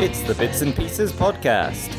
[0.00, 1.92] It's the Bits and Pieces Podcast.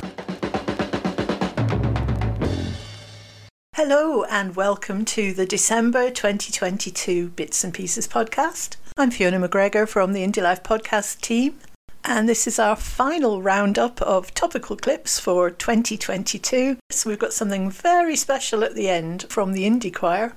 [3.76, 8.78] Hello, and welcome to the December 2022 Bits and Pieces podcast.
[8.96, 11.60] I'm Fiona McGregor from the Indie Life podcast team,
[12.06, 16.78] and this is our final roundup of topical clips for 2022.
[16.92, 20.36] So, we've got something very special at the end from the Indie Choir.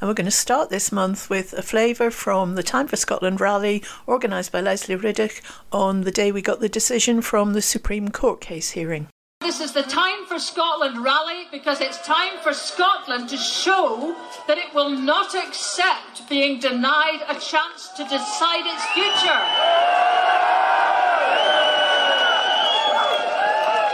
[0.00, 3.40] And we're going to start this month with a flavour from the Time for Scotland
[3.40, 5.42] rally organised by Lesley Riddoch
[5.72, 9.08] on the day we got the decision from the Supreme Court case hearing.
[9.40, 14.14] This is the Time for Scotland rally because it's time for Scotland to show
[14.46, 19.42] that it will not accept being denied a chance to decide its future.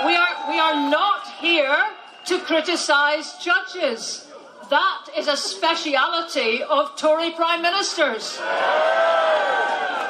[0.07, 1.79] We are, we are not here
[2.27, 4.27] to criticise judges.
[4.71, 8.39] That is a speciality of Tory Prime Ministers.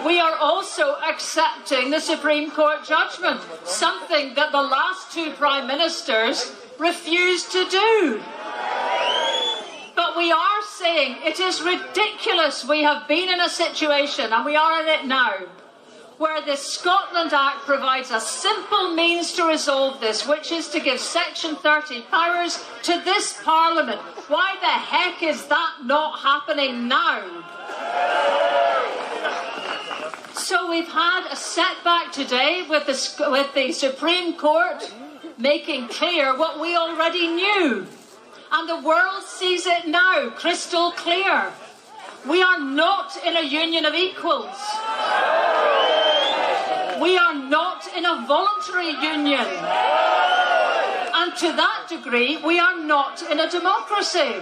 [0.06, 6.52] We are also accepting the Supreme Court judgment, something that the last two Prime Ministers
[6.78, 8.22] refused to do.
[9.96, 12.64] But we are saying it is ridiculous.
[12.66, 15.34] We have been in a situation, and we are in it now,
[16.24, 20.98] where the Scotland Act provides a simple means to resolve this, which is to give
[20.98, 24.00] Section 30 powers to this Parliament.
[24.28, 27.20] Why the heck is that not happening now?
[30.32, 34.90] So we've had a setback today with the, with the Supreme Court
[35.36, 37.86] making clear what we already knew.
[38.50, 41.52] And the world sees it now, crystal clear.
[42.26, 44.56] We are not in a union of equals.
[47.00, 49.46] We are not in a voluntary union.
[51.14, 54.34] And to that degree, we are not in a democracy.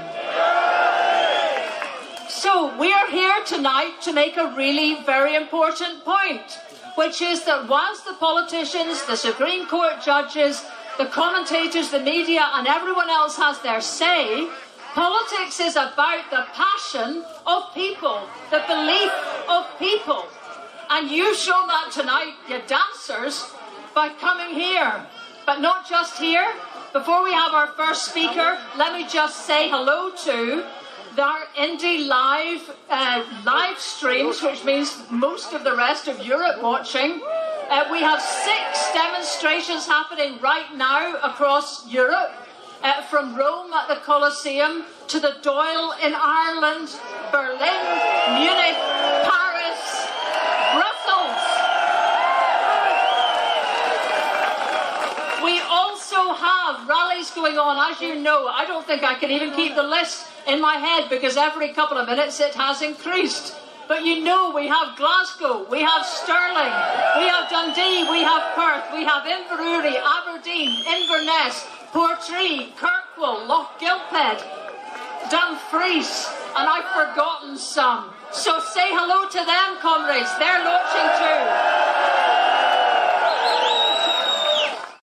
[2.28, 6.58] So we're here tonight to make a really very important point,
[6.96, 10.64] which is that whilst the politicians, the Supreme Court judges,
[10.98, 14.48] the commentators, the media, and everyone else has their say,
[14.94, 18.20] politics is about the passion of people,
[18.50, 19.12] the belief
[19.48, 20.26] of people.
[20.94, 23.50] And you've shown that tonight, you dancers,
[23.94, 25.06] by coming here.
[25.46, 26.46] But not just here.
[26.92, 30.66] Before we have our first speaker, let me just say hello to
[31.18, 37.22] our Indie Live uh, live streams, which means most of the rest of Europe watching.
[37.70, 42.32] Uh, we have six demonstrations happening right now across Europe.
[42.82, 46.88] Uh, from Rome at the Colosseum to the Dáil in Ireland,
[47.30, 47.82] Berlin,
[48.34, 48.76] Munich,
[49.22, 49.51] Paris,
[56.34, 58.46] have rallies going on, as you know.
[58.46, 61.98] I don't think I can even keep the list in my head because every couple
[61.98, 63.54] of minutes it has increased.
[63.88, 66.72] But you know, we have Glasgow, we have Stirling,
[67.18, 74.40] we have Dundee, we have Perth, we have Inverurie, Aberdeen, Inverness, Portree, Kirkwall, Lochgilphead,
[75.30, 78.10] Dumfries, and I've forgotten some.
[78.32, 80.32] So say hello to them, comrades.
[80.38, 81.91] They're launching too.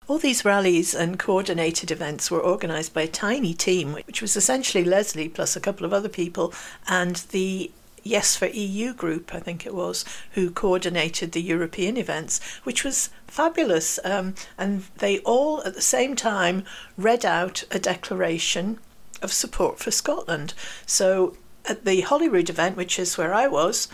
[0.09, 4.84] All these rallies and coordinated events were organised by a tiny team, which was essentially
[4.84, 6.52] Lesley plus a couple of other people
[6.88, 7.72] and the
[8.02, 13.12] Yes for EU group, I think it was, who coordinated the European events, which was
[13.28, 14.00] fabulous.
[14.03, 16.64] Um, and they all at the same time
[16.97, 18.80] read out a declaration
[19.22, 20.56] of support for Scotland.
[20.88, 23.88] So at the Holyrood event, which is where I was,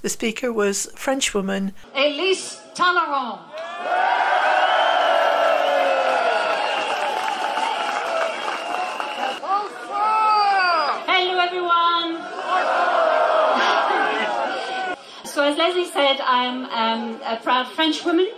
[0.00, 3.40] the speaker was Frenchwoman Elise Talleyrand.
[11.20, 12.22] Hello, everyone.
[15.26, 18.28] so, as Lesley said, I'm um, a proud French woman,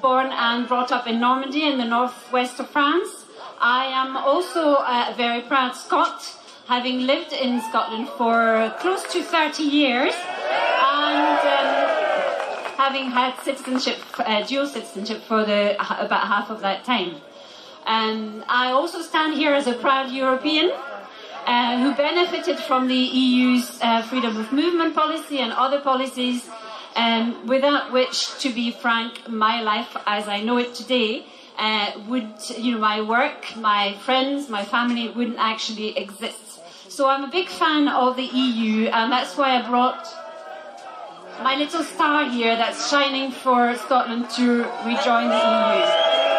[0.00, 3.24] born and brought up in Normandy in the northwest of France.
[3.60, 6.22] I am also a very proud Scot,
[6.68, 14.44] having lived in Scotland for close to 30 years and um, having had citizenship, uh,
[14.46, 17.16] dual citizenship for the, about half of that time.
[17.86, 20.72] And I also stand here as a proud European
[21.46, 26.48] uh, who benefited from the EU's uh, freedom of movement policy and other policies,
[26.96, 31.26] um, without which, to be frank, my life as I know it today
[31.58, 36.60] uh, would, you know, my work, my friends, my family wouldn't actually exist.
[36.88, 40.06] So I'm a big fan of the EU, and that's why I brought
[41.42, 46.31] my little star here that's shining for Scotland to rejoin the EU.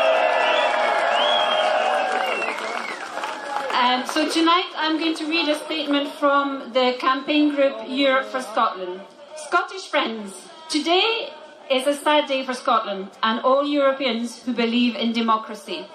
[3.73, 8.39] Um, so tonight I'm going to read a statement from the campaign group Europe for
[8.39, 9.01] Scotland.
[9.35, 11.33] Scottish friends, today
[11.71, 15.87] is a sad day for Scotland and all Europeans who believe in democracy.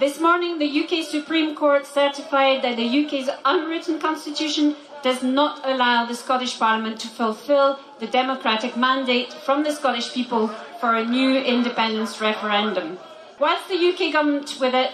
[0.00, 4.74] This morning, the UK Supreme Court certified that the UK's unwritten constitution
[5.04, 10.48] does not allow the Scottish Parliament to fulfil the democratic mandate from the Scottish people
[10.80, 12.98] for a new independence referendum.
[13.38, 14.90] Whilst the UK government with it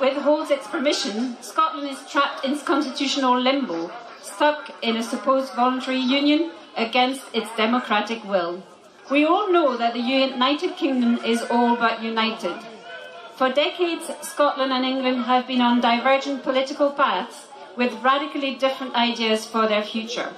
[0.00, 3.90] withholds its permission, Scotland is trapped in constitutional limbo,
[4.22, 8.62] stuck in a supposed voluntary union against its democratic will.
[9.10, 12.56] We all know that the United Kingdom is all but united.
[13.36, 19.46] For decades, Scotland and England have been on divergent political paths with radically different ideas
[19.46, 20.32] for their future.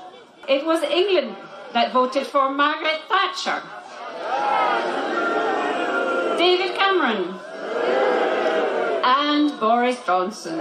[0.48, 1.36] It was England
[1.72, 3.62] that voted for Margaret Thatcher,
[6.38, 7.31] David Cameron,
[9.02, 10.58] and Boris Johnson.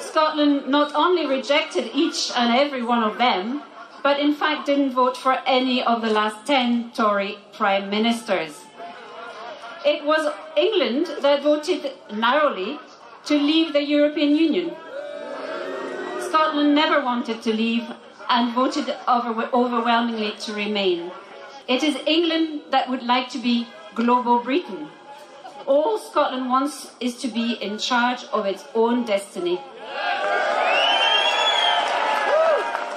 [0.00, 3.62] Scotland not only rejected each and every one of them,
[4.02, 8.64] but in fact didn't vote for any of the last 10 Tory prime ministers.
[9.84, 12.78] It was England that voted narrowly
[13.24, 14.74] to leave the European Union.
[16.20, 17.84] Scotland never wanted to leave
[18.28, 21.10] and voted over- overwhelmingly to remain.
[21.68, 24.88] It is England that would like to be global Britain.
[25.66, 29.60] All Scotland wants is to be in charge of its own destiny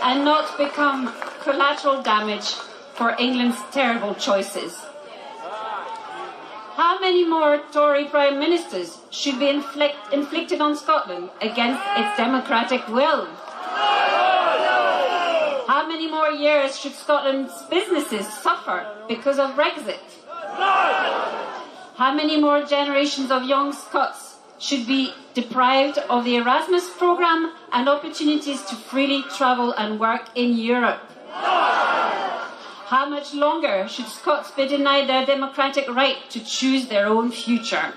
[0.03, 1.11] and not become
[1.41, 2.53] collateral damage
[2.93, 4.77] for England's terrible choices.
[6.75, 12.87] How many more Tory Prime Ministers should be inflict- inflicted on Scotland against its democratic
[12.87, 13.25] will?
[15.67, 19.99] How many more years should Scotland's businesses suffer because of Brexit?
[21.99, 27.89] How many more generations of young Scots should be deprived of the Erasmus programme and
[27.89, 31.01] opportunities to freely travel and work in Europe?
[31.33, 37.93] How much longer should Scots be denied their democratic right to choose their own future?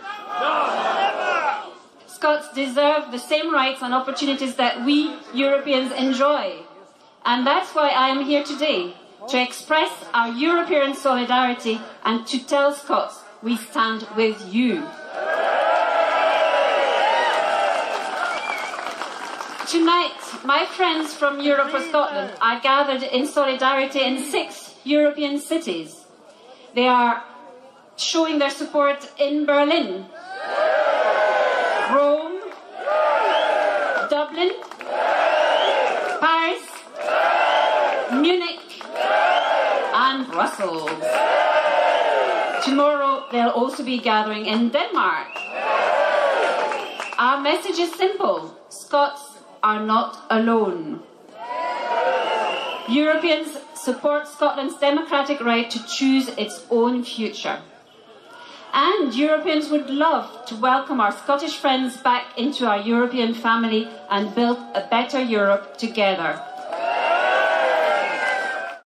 [2.08, 6.64] Scots deserve the same rights and opportunities that we Europeans enjoy.
[7.24, 8.96] And that's why I am here today
[9.28, 14.74] to express our European solidarity and to tell Scots we stand with you.
[19.68, 26.04] Tonight, my friends from Europe for Scotland are gathered in solidarity in six European cities.
[26.74, 27.24] They are
[27.96, 30.06] showing their support in Berlin,
[31.90, 32.40] Rome,
[34.08, 34.52] Dublin,
[36.20, 36.62] Paris,
[38.12, 38.82] Munich,
[39.94, 41.41] and Brussels.
[42.64, 45.28] Tomorrow, they'll also be gathering in Denmark.
[47.18, 51.02] Our message is simple Scots are not alone.
[52.88, 57.58] Europeans support Scotland's democratic right to choose its own future.
[58.72, 64.34] And Europeans would love to welcome our Scottish friends back into our European family and
[64.34, 66.40] build a better Europe together.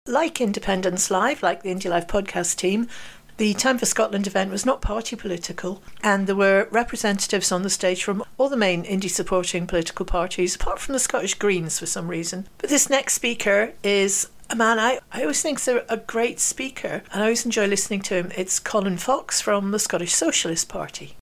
[0.06, 2.88] Like Independence Live, like the Indie Live podcast team,
[3.36, 7.70] the Time for Scotland event was not party political, and there were representatives on the
[7.70, 11.86] stage from all the main indie supporting political parties, apart from the Scottish Greens for
[11.86, 12.46] some reason.
[12.58, 16.38] But this next speaker is a man I, I always think is a, a great
[16.38, 18.32] speaker, and I always enjoy listening to him.
[18.36, 21.16] It's Colin Fox from the Scottish Socialist Party.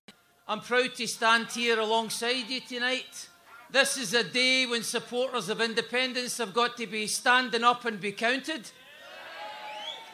[0.47, 3.29] I'm proud to stand here alongside you tonight.
[3.71, 7.99] This is a day when supporters of independence have got to be standing up and
[7.99, 8.69] be counted.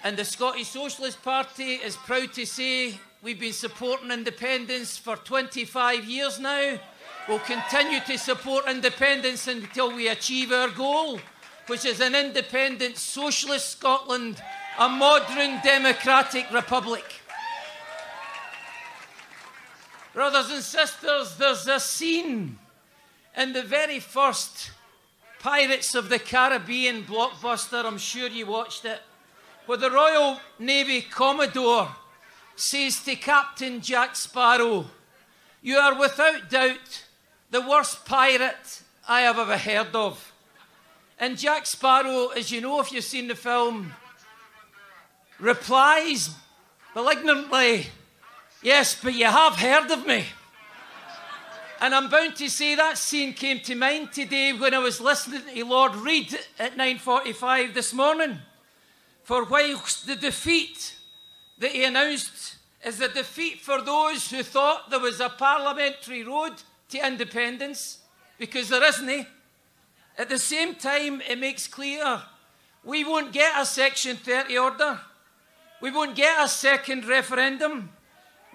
[0.01, 6.05] And the Scottish Socialist Party is proud to say we've been supporting independence for 25
[6.05, 6.79] years now.
[7.27, 11.19] We'll continue to support independence until we achieve our goal,
[11.67, 14.41] which is an independent socialist Scotland,
[14.79, 17.03] a modern democratic republic.
[20.13, 22.57] Brothers and sisters, there's a scene
[23.35, 24.71] in the very first
[25.39, 29.01] Pirates of the Caribbean blockbuster, I'm sure you watched it,
[29.69, 31.89] where the Royal Navy Commodore
[32.55, 34.87] says to Captain Jack Sparrow,
[35.61, 37.03] You are without doubt
[37.51, 40.33] the worst pirate I have ever heard of.
[41.19, 43.93] And Jack Sparrow, as you know if you've seen the film,
[45.39, 46.31] replies
[46.95, 47.85] malignantly,
[48.63, 50.25] Yes, but you have heard of me.
[51.79, 55.43] And I'm bound to say that scene came to mind today when I was listening
[55.45, 58.39] to Lord Reid at 9:45 this morning.
[59.29, 60.95] For whilst the defeat
[61.59, 66.53] that he announced is a defeat for those who thought there was a parliamentary road
[66.89, 67.99] to independence,
[68.39, 69.25] because there isn't, eh?
[70.17, 72.23] at the same time, it makes clear
[72.83, 74.99] we won't get a Section 30 order.
[75.79, 77.91] We won't get a second referendum,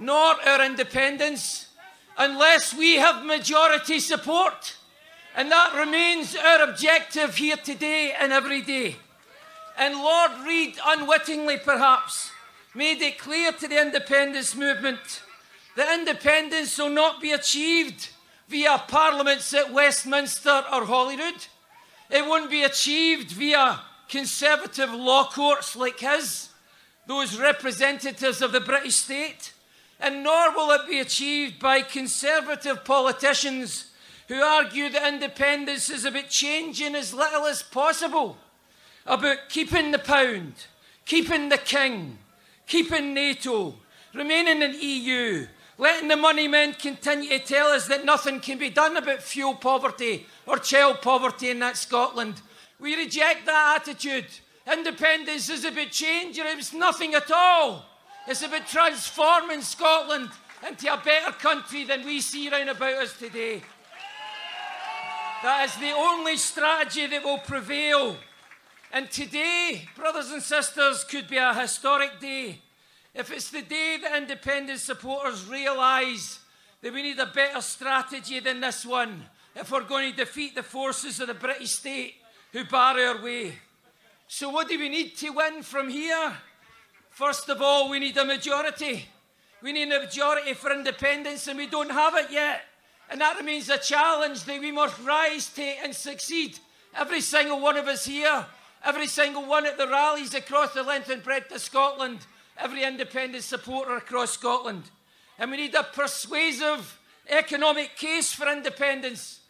[0.01, 1.69] nor our independence,
[2.19, 4.75] unless we have majority support.
[5.37, 8.97] And that remains our objective here today and every day.
[9.77, 12.31] And Lord Reid, unwittingly perhaps,
[12.75, 15.23] made it clear to the independence movement
[15.77, 18.11] that independence will not be achieved
[18.49, 21.47] via parliaments at Westminster or Holyrood.
[22.11, 26.51] It won't be achieved via conservative law courts like his,
[27.07, 29.53] those representatives of the British state,
[29.99, 33.91] and nor will it be achieved by conservative politicians
[34.29, 38.37] who argue that independence is about changing as little as possible,
[39.07, 40.55] about keeping the pound,
[41.05, 42.19] keeping the king,
[42.67, 43.75] keeping NATO,
[44.15, 45.47] remaining in EU,
[45.79, 49.55] letting the money men continue to tell us that nothing can be done about fuel
[49.55, 52.41] poverty or child poverty in that Scotland.
[52.81, 54.27] We reject that attitude.
[54.71, 57.85] Independence is about change, or it's nothing at all.
[58.27, 60.31] It's about transforming Scotland
[60.67, 63.63] into a better country than we see round about us today.
[65.43, 68.17] That is the only strategy that will prevail.
[68.95, 72.61] And today, brothers and sisters, could be a historic day.
[73.13, 76.39] If it's the day that independent supporters realise
[76.81, 79.25] that we need a better strategy than this one,
[79.57, 82.15] if we're going to defeat the forces of the British state
[82.53, 83.55] who bar our way.
[84.29, 86.33] So, what do we need to win from here?
[87.11, 89.07] First of all, we need a majority.
[89.61, 92.61] We need a majority for independence, and we don't have it yet.
[93.11, 96.61] And that remains a challenge that we must rise to and succeed.
[96.97, 98.47] Every single one of us here,
[98.85, 102.19] every single one at the rallies across the length and breadth of Scotland,
[102.59, 104.85] every independent supporter across Scotland.
[105.39, 106.99] And we need a persuasive
[107.29, 109.41] economic case for independence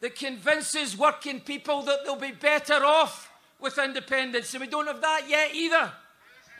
[0.00, 4.52] that convinces working people that they'll be better off with independence.
[4.52, 5.92] And we don't have that yet either.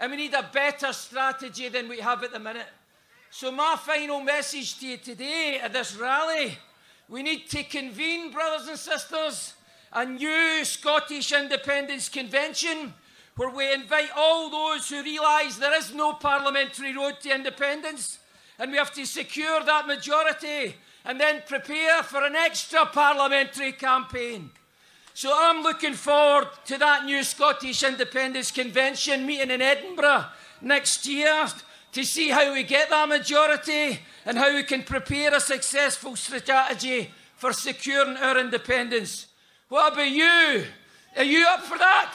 [0.01, 2.67] And we need a better strategy than we have at the minute.
[3.31, 6.57] So, my final message to you today at this rally
[7.09, 9.54] we need to convene, brothers and sisters,
[9.95, 12.93] a new Scottish Independence Convention
[13.37, 18.19] where we invite all those who realise there is no parliamentary road to independence
[18.59, 20.75] and we have to secure that majority
[21.05, 24.51] and then prepare for an extra parliamentary campaign.
[25.15, 30.27] So I'm looking forward to that new Scottish Independence Convention meeting in Edinburgh
[30.61, 31.47] next year
[31.93, 37.11] to see how we get that majority and how we can prepare a successful strategy
[37.37, 39.27] for securing our independence.
[39.75, 40.67] What about you?
[41.17, 42.15] Are you up for that?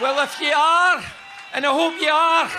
[0.00, 1.00] Well, if you are,
[1.54, 2.50] and I hope you are,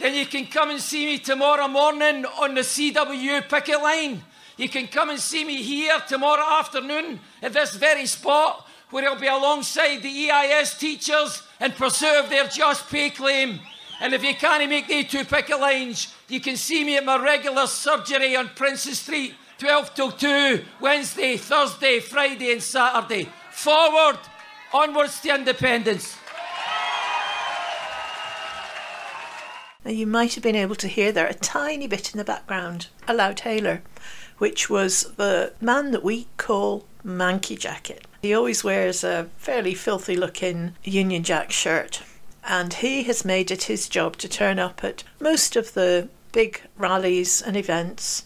[0.00, 4.24] then you can come and see me tomorrow morning on the CW picket line.
[4.56, 9.14] You can come and see me here tomorrow afternoon at this very spot where I'll
[9.14, 13.60] be alongside the EIS teachers and preserve their just pay claim.
[14.00, 17.22] And if you can't make the two picket lines, you can see me at my
[17.22, 23.28] regular surgery on Princes Street, 12 till 2, Wednesday, Thursday, Friday, and Saturday.
[23.50, 24.18] Forward,
[24.72, 26.16] onwards to independence.
[29.84, 32.86] Now, you might have been able to hear there a tiny bit in the background,
[33.06, 33.82] a loud loudhailer,
[34.38, 38.06] which was the man that we call Manky Jacket.
[38.22, 42.02] He always wears a fairly filthy looking Union Jack shirt
[42.44, 46.62] and he has made it his job to turn up at most of the big
[46.78, 48.24] rallies and events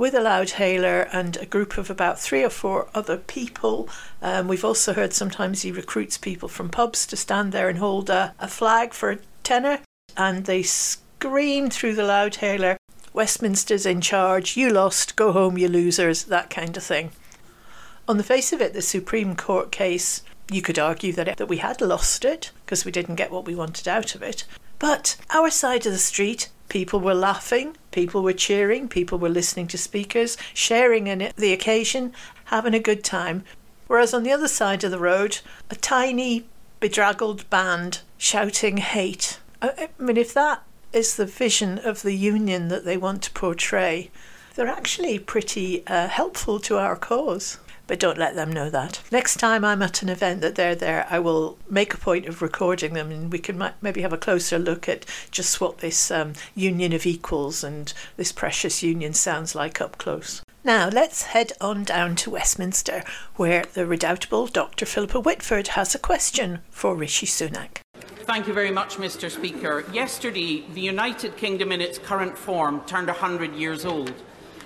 [0.00, 3.86] with a loudhailer and a group of about three or four other people.
[4.22, 8.08] Um, we've also heard sometimes he recruits people from pubs to stand there and hold
[8.08, 9.80] a, a flag for a tenner,
[10.16, 12.76] and they scream through the loudhailer,
[13.12, 17.10] Westminster's in charge, you lost, go home, you losers, that kind of thing.
[18.08, 21.58] On the face of it, the Supreme Court case you could argue that, that we
[21.58, 24.46] had lost it because we didn't get what we wanted out of it.
[24.78, 29.66] But our side of the street, people were laughing, people were cheering, people were listening
[29.66, 33.44] to speakers, sharing in the occasion, having a good time.
[33.88, 36.46] Whereas on the other side of the road, a tiny,
[36.78, 39.40] bedraggled band shouting hate.
[39.60, 40.62] I mean, if that
[40.92, 44.10] is the vision of the union that they want to portray,
[44.54, 47.58] they're actually pretty uh, helpful to our cause
[47.90, 49.02] but don't let them know that.
[49.10, 52.40] Next time I'm at an event that they're there, I will make a point of
[52.40, 56.34] recording them and we can maybe have a closer look at just what this um,
[56.54, 60.40] union of equals and this precious union sounds like up close.
[60.62, 63.02] Now let's head on down to Westminster,
[63.34, 64.86] where the redoubtable Dr.
[64.86, 67.78] Philippa Whitford has a question for Rishi Sunak.
[68.22, 69.28] Thank you very much, Mr.
[69.28, 69.84] Speaker.
[69.92, 74.14] Yesterday, the United Kingdom in its current form turned 100 years old.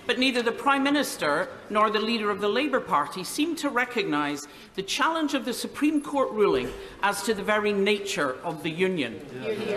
[0.06, 4.46] But neither the Prime Minister nor the leader of the Labour Party seem to recognise
[4.74, 6.68] the challenge of the Supreme Court ruling
[7.02, 9.20] as to the very nature of the union.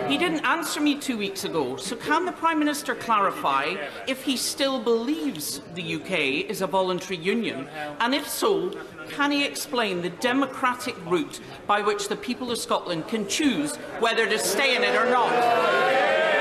[0.06, 4.36] He didn't answer me two weeks ago, so can the Prime Minister clarify if he
[4.36, 7.68] still believes the UK is a voluntary union?
[8.00, 8.70] And if so,
[9.08, 14.28] can he explain the democratic route by which the people of Scotland can choose whether
[14.28, 16.37] to stay in it or not?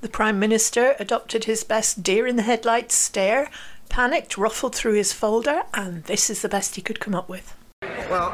[0.00, 3.50] The Prime Minister adopted his best deer in the headlights stare,
[3.90, 7.54] panicked, ruffled through his folder, and this is the best he could come up with.
[7.82, 8.30] Well,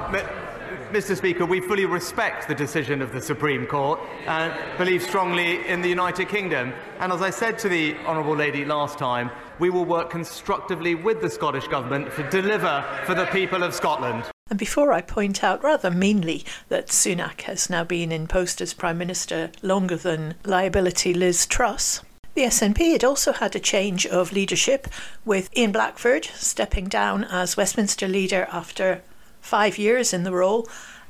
[0.93, 1.17] Mr.
[1.17, 5.89] Speaker, we fully respect the decision of the Supreme Court and believe strongly in the
[5.89, 6.73] United Kingdom.
[7.01, 11.21] And as I said to the Honourable Lady last time, we will work constructively with
[11.21, 14.25] the Scottish Government to deliver for the people of Scotland.
[14.49, 18.75] And before I point out rather meanly that Sunak has now been in post as
[18.75, 22.03] Prime Minister longer than liability Liz Truss,
[22.35, 24.87] the SNP had also had a change of leadership
[25.25, 29.03] with Ian Blackford stepping down as Westminster leader after
[29.41, 30.69] five years in the role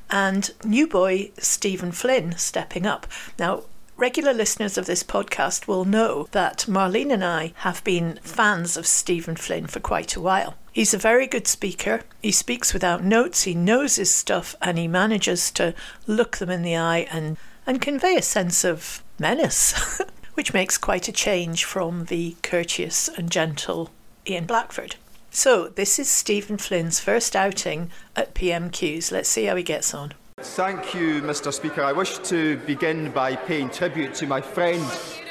[0.08, 3.06] and new boy Stephen Flynn stepping up.
[3.38, 3.64] Now,
[3.98, 8.86] Regular listeners of this podcast will know that Marlene and I have been fans of
[8.86, 10.54] Stephen Flynn for quite a while.
[10.70, 12.02] He's a very good speaker.
[12.20, 15.74] He speaks without notes, he knows his stuff, and he manages to
[16.06, 20.02] look them in the eye and, and convey a sense of menace,
[20.34, 23.88] which makes quite a change from the courteous and gentle
[24.26, 24.96] Ian Blackford.
[25.30, 29.10] So, this is Stephen Flynn's first outing at PMQs.
[29.10, 30.12] Let's see how he gets on.
[30.38, 31.82] Thank you, Mr Speaker.
[31.82, 34.84] I wish to begin by paying tribute to my friend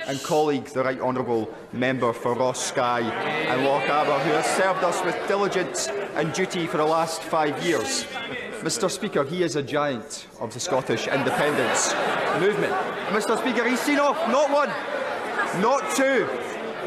[0.08, 5.04] and colleague, the Right Honourable Member for Ross Skye and Lochaber, who has served us
[5.06, 8.06] with diligence and duty for the last five years.
[8.62, 11.94] Mr Speaker, he is a giant of the Scottish independence
[12.40, 12.74] movement.
[13.10, 14.70] Mr Speaker, he's seen off not one,
[15.62, 16.28] not two,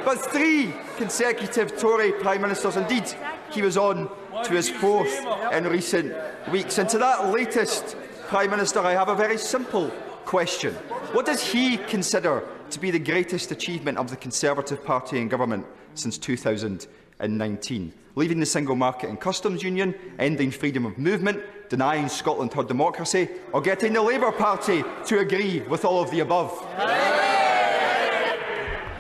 [0.05, 2.75] but three consecutive Tory Prime Ministers.
[2.75, 3.15] Indeed,
[3.53, 4.11] he was on
[4.43, 6.13] to his fourth in recent
[6.51, 6.79] weeks.
[6.79, 7.97] And to that latest
[8.29, 9.89] Prime Minister, I have a very simple
[10.27, 10.75] question.
[11.15, 15.65] What does he consider to be the greatest achievement of the Conservative Party in government
[15.95, 17.93] since 2019?
[18.17, 23.31] Leaving the single market and customs union, ending freedom of movement, denying Scotland her democracy,
[23.55, 26.51] or getting the Labour Party to agree with all of the above?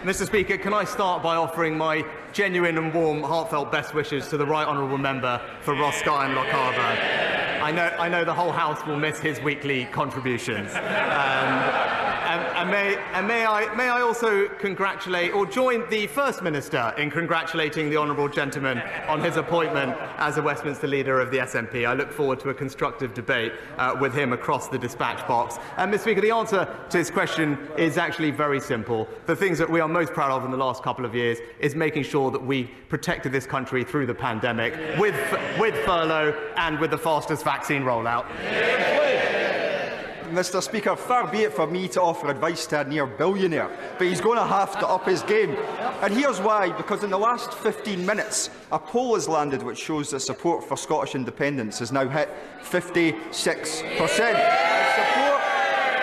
[0.05, 4.38] Mr Speaker, can I start by offering my genuine and warm, heartfelt best wishes to
[4.38, 7.38] the Right Honourable Member for Ross Skye and Lochaber.
[7.68, 10.70] I know, I know the whole House will miss his weekly contributions.
[10.72, 16.42] Um, and, and, may, and may, I, may I also congratulate or join the First
[16.42, 21.38] Minister in congratulating the Honourable Gentleman on his appointment as a Westminster leader of the
[21.38, 21.87] SNP.
[21.87, 25.59] I look forward to a constructive debate uh, with him across the dispatch box.
[25.76, 26.00] And, Mr.
[26.00, 29.09] Speaker, the answer to this question is actually very simple.
[29.26, 31.74] The things that we are most proud of in the last couple of years is
[31.74, 35.14] making sure that we protected this country through the pandemic with,
[35.59, 38.27] with furlough and with the fastest vaccine rollout.
[40.31, 44.07] Mr Speaker, far be it for me to offer advice to a near billionaire, but
[44.07, 45.57] he's going to have to up his game.
[46.03, 50.11] And here's why, because in the last 15 minutes, a poll has landed which shows
[50.11, 52.29] that support for Scottish independence has now hit
[52.62, 54.35] 56%.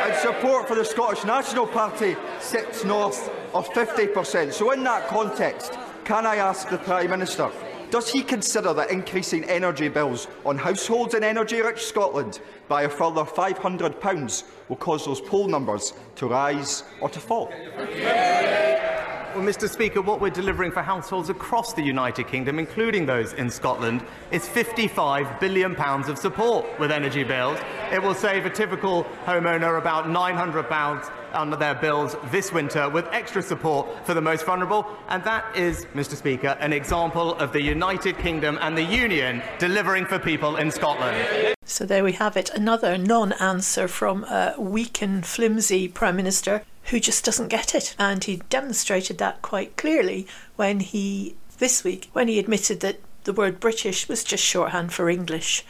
[0.02, 4.54] And and support for the Scottish National Party sits north of 50%.
[4.54, 7.50] So in that context, can I ask the Prime Minister
[7.96, 13.24] Does he consider that increasing energy bills on households in energy-rich Scotland by a further
[13.24, 17.50] £500 will cause those poll numbers to rise or to fall?
[17.96, 18.95] Yeah.
[19.36, 23.50] Well, Mr Speaker, what we're delivering for households across the United Kingdom, including those in
[23.50, 27.60] Scotland, is £55 billion of support with energy bills.
[27.92, 33.42] It will save a typical homeowner about £900 under their bills this winter with extra
[33.42, 34.88] support for the most vulnerable.
[35.10, 40.06] And that is, Mr Speaker, an example of the United Kingdom and the Union delivering
[40.06, 41.56] for people in Scotland.
[41.66, 47.00] So there we have it, another non-answer from a weak and flimsy Prime Minister who
[47.00, 47.96] just doesn't get it.
[47.98, 53.34] And he demonstrated that quite clearly when he, this week, when he admitted that the
[53.34, 55.66] word British was just shorthand for English,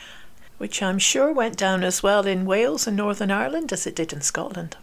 [0.58, 4.14] which I'm sure went down as well in Wales and Northern Ireland as it did
[4.14, 4.78] in Scotland.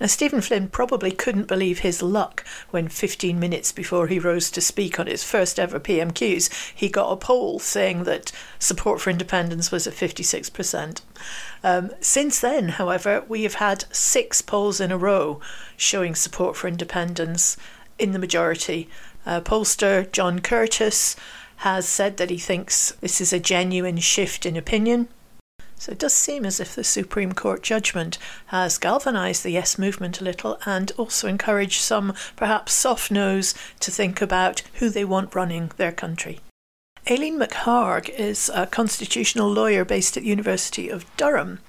[0.00, 4.60] Now, Stephen Flynn probably couldn't believe his luck when 15 minutes before he rose to
[4.60, 9.72] speak on his first ever PMQs, he got a poll saying that support for independence
[9.72, 11.00] was at 56%.
[11.62, 15.40] Um, since then, however, we have had six polls in a row
[15.76, 17.56] showing support for independence
[17.98, 18.88] in the majority.
[19.26, 21.16] Uh, pollster John Curtice
[21.58, 25.08] has said that he thinks this is a genuine shift in opinion.
[25.76, 30.20] So it does seem as if the Supreme Court judgment has galvanised the Yes movement
[30.20, 35.34] a little and also encouraged some perhaps soft nose to think about who they want
[35.34, 36.40] running their country.
[37.10, 41.60] Aileen McHarg is a constitutional lawyer based at the University of Durham,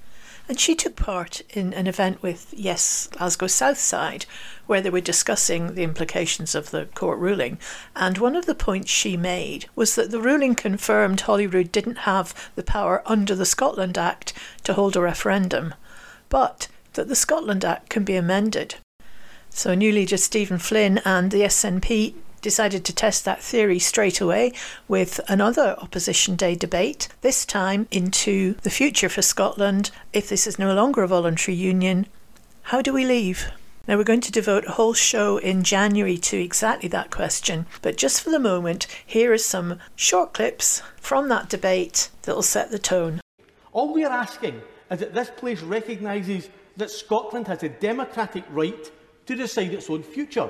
[0.46, 4.26] and she took part in an event with Yes Glasgow Southside,
[4.66, 7.56] where they were discussing the implications of the court ruling.
[7.96, 12.50] And one of the points she made was that the ruling confirmed Holyrood didn't have
[12.54, 15.72] the power under the Scotland Act to hold a referendum,
[16.28, 18.74] but that the Scotland Act can be amended.
[19.48, 24.52] So new leader Stephen Flynn and the SNP decided to test that theory straight away
[24.88, 29.90] with another Opposition Day debate, this time into the future for Scotland.
[30.12, 32.06] If this is no longer a voluntary union,
[32.62, 33.50] how do we leave?
[33.88, 37.96] Now, we're going to devote a whole show in January to exactly that question, but
[37.96, 42.70] just for the moment, here are some short clips from that debate that will set
[42.70, 43.20] the tone.
[43.72, 48.90] All we are asking is that this place recognises that Scotland has a democratic right
[49.26, 50.48] to decide its own future.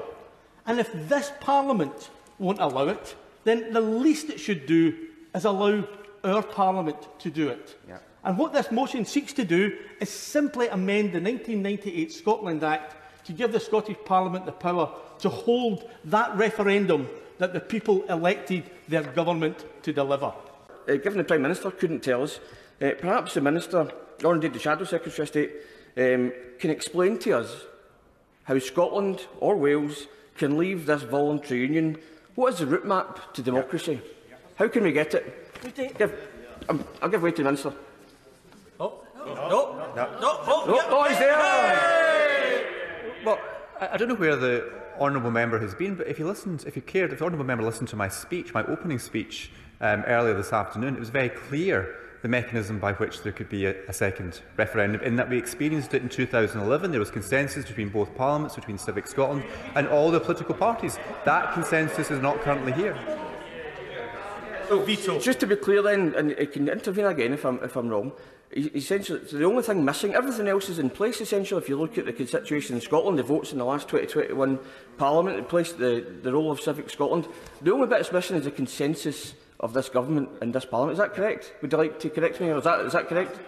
[0.66, 5.84] And if this Parliament won't allow it, then the least it should do is allow
[6.24, 7.78] our Parliament to do it.
[7.88, 7.98] Yeah.
[8.24, 13.32] And what this motion seeks to do is simply amend the 1998 Scotland Act to
[13.32, 19.02] give the Scottish Parliament the power to hold that referendum that the people elected their
[19.02, 20.32] government to deliver.
[20.88, 22.40] Uh, given the Prime Minister couldn't tell us,
[22.82, 23.90] uh, perhaps the Minister,
[24.24, 25.52] or indeed the Shadow Secretary of State,
[25.96, 27.64] um, can explain to us
[28.44, 30.06] how Scotland or Wales
[30.40, 31.98] can leave this voluntary union,
[32.34, 34.00] what is the route map to democracy?
[34.56, 35.22] How can we get it?
[35.98, 36.14] Give,
[36.70, 37.74] um, I'll give way to the Minister.
[38.80, 41.36] Oh, no, no, no, no, no, oh, no, oh he's there!
[41.36, 42.66] Hey!
[43.22, 43.38] Well,
[43.82, 46.74] I, I don't know where the honourable member has been, but if he listened, if
[46.74, 49.50] he cared, if the honourable member listened to my speech, my opening speech
[49.82, 53.66] um, earlier this afternoon, it was very clear the mechanism by which there could be
[53.66, 56.90] a, a, second referendum, in that we experienced it in 2011.
[56.90, 60.98] There was consensus between both parliaments, between Civic Scotland and all the political parties.
[61.24, 62.96] That consensus is not currently here.
[64.68, 65.18] So, veto.
[65.18, 68.12] Just to be clear then, and I can intervene again if I'm, if I'm wrong,
[68.54, 71.60] e, essentially the only thing missing, everything else is in place essentially.
[71.60, 74.60] If you look at the situation in Scotland, the votes in the last 2021
[74.96, 77.26] Parliament, in place the, the role of Civic Scotland,
[77.60, 80.94] the only bit that's missing is a consensus of this government and this parliament.
[80.94, 81.52] Is that correct?
[81.62, 82.48] Would you like to correct me?
[82.48, 83.38] Or is that is that correct?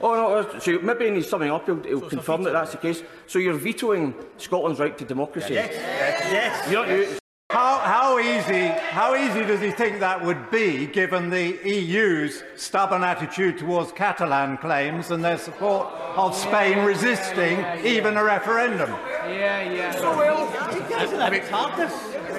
[0.00, 2.72] Oh no, uh, so maybe he needs something up he'll, he'll so confirm that that's
[2.72, 3.02] the case.
[3.26, 5.54] So you're vetoing Scotland's right to democracy.
[5.54, 5.72] Yes.
[5.72, 6.68] Yes.
[6.70, 6.88] yes.
[6.88, 7.20] yes.
[7.50, 13.04] How, how, easy, how easy does he think that would be, given the EU's stubborn
[13.04, 15.86] attitude towards Catalan claims and their support
[16.16, 17.88] of Spain resisting yeah, yeah, yeah.
[17.88, 18.90] even a referendum?
[18.90, 19.92] Yeah, yeah.
[19.92, 21.32] So well, he doesn't have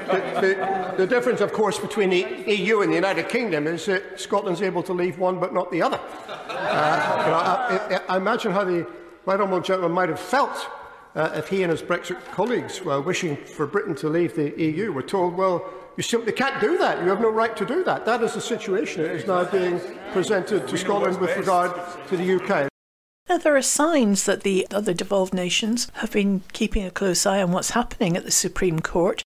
[0.07, 4.19] the, the, the difference, of course, between the EU and the United Kingdom is that
[4.19, 5.99] Scotland's able to leave one but not the other.
[6.27, 8.87] Uh, I, I imagine how the
[9.25, 10.69] right honourable gentleman might have felt
[11.15, 14.91] uh, if he and his Brexit colleagues were wishing for Britain to leave the EU
[14.91, 15.67] were told, well,
[15.97, 17.01] you simply can't do that.
[17.03, 18.05] You have no right to do that.
[18.05, 21.71] That is the situation that is now being presented to Scotland with regard
[22.09, 22.69] to the UK.
[23.27, 27.41] Now, there are signs that the other devolved nations have been keeping a close eye
[27.41, 29.23] on what's happening at the Supreme Court.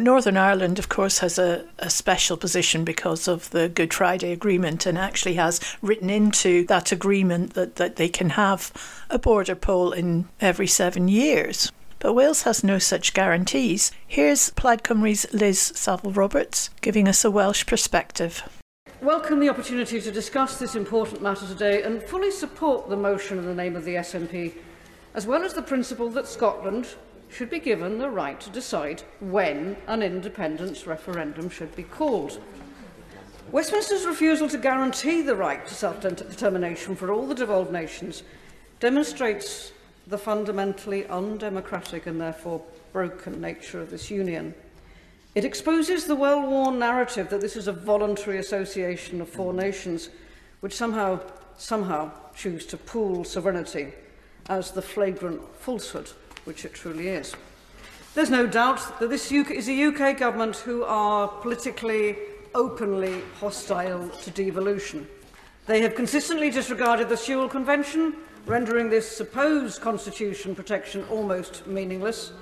[0.00, 4.86] Northern Ireland, of course, has a, a, special position because of the Good Friday Agreement
[4.86, 8.72] and actually has written into that agreement that, that they can have
[9.10, 11.72] a border poll in every seven years.
[11.98, 13.90] But Wales has no such guarantees.
[14.06, 18.48] Here's Plaid Cymru's Liz Saville Roberts giving us a Welsh perspective.
[19.02, 23.46] Welcome the opportunity to discuss this important matter today and fully support the motion in
[23.46, 24.54] the name of the SNP,
[25.14, 26.86] as well as the principle that Scotland,
[27.30, 32.40] should be given the right to decide when an independence referendum should be called.
[33.52, 38.22] Westminster's refusal to guarantee the right to self-determination for all the devolved nations
[38.80, 39.72] demonstrates
[40.06, 42.62] the fundamentally undemocratic and therefore
[42.92, 44.54] broken nature of this union.
[45.34, 50.08] It exposes the well-worn narrative that this is a voluntary association of four nations
[50.60, 51.20] which somehow,
[51.56, 53.92] somehow choose to pool sovereignty
[54.48, 56.10] as the flagrant falsehood
[56.48, 57.36] which it truly is.
[58.14, 62.16] There's no doubt that this UK, is a UK government who are politically
[62.54, 65.06] openly hostile to devolution.
[65.66, 72.32] They have consistently disregarded the Sewell Convention, rendering this supposed constitution protection almost meaningless.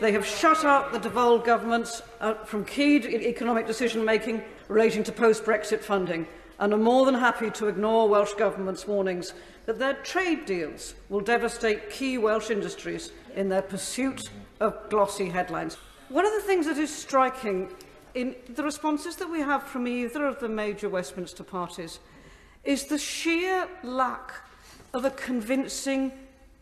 [0.00, 5.80] They have shut out the devolved governments uh, from key economic decision-making relating to post-Brexit
[5.80, 6.28] funding,
[6.60, 9.32] and are more than happy to ignore Welsh Government's warnings
[9.64, 14.28] that their trade deals will devastate key Welsh industries in their pursuit
[14.60, 15.78] of glossy headlines.
[16.10, 17.70] One of the things that is striking
[18.14, 21.98] in the responses that we have from either of the major Westminster parties
[22.62, 24.32] is the sheer lack
[24.92, 26.12] of a convincing,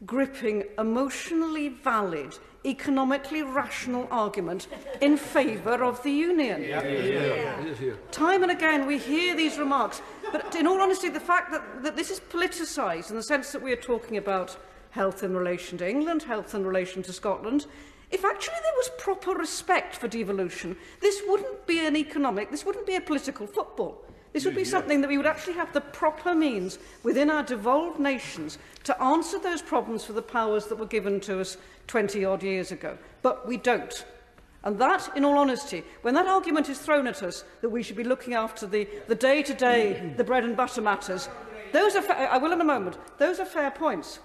[0.07, 4.69] gripping, emotionally valid economically rational argument
[5.01, 6.63] in favour of the union.
[6.63, 6.87] Yeah.
[6.87, 7.65] Yeah.
[7.81, 7.93] Yeah.
[8.11, 11.97] Time and again we hear these remarks, but in all honesty, the fact that, that
[11.97, 14.57] this is politicised in the sense that we are talking about
[14.91, 17.67] health in relation to England, health in relation to Scotland,
[18.11, 22.87] If actually there was proper respect for devolution, this wouldn't be an economic, this wouldn't
[22.87, 24.03] be a political football.
[24.33, 27.99] This would be something that we would actually have the proper means within our devolved
[27.99, 32.43] nations to answer those problems for the powers that were given to us 20 odd
[32.43, 32.99] years ago.
[33.23, 34.05] But we don't.
[34.65, 37.97] And that, in all honesty, when that argument is thrown at us that we should
[37.97, 41.29] be looking after the, the day-to-day, -day, the bread and butter matters,
[41.73, 44.21] those are fair, I will in a moment, those are fair points.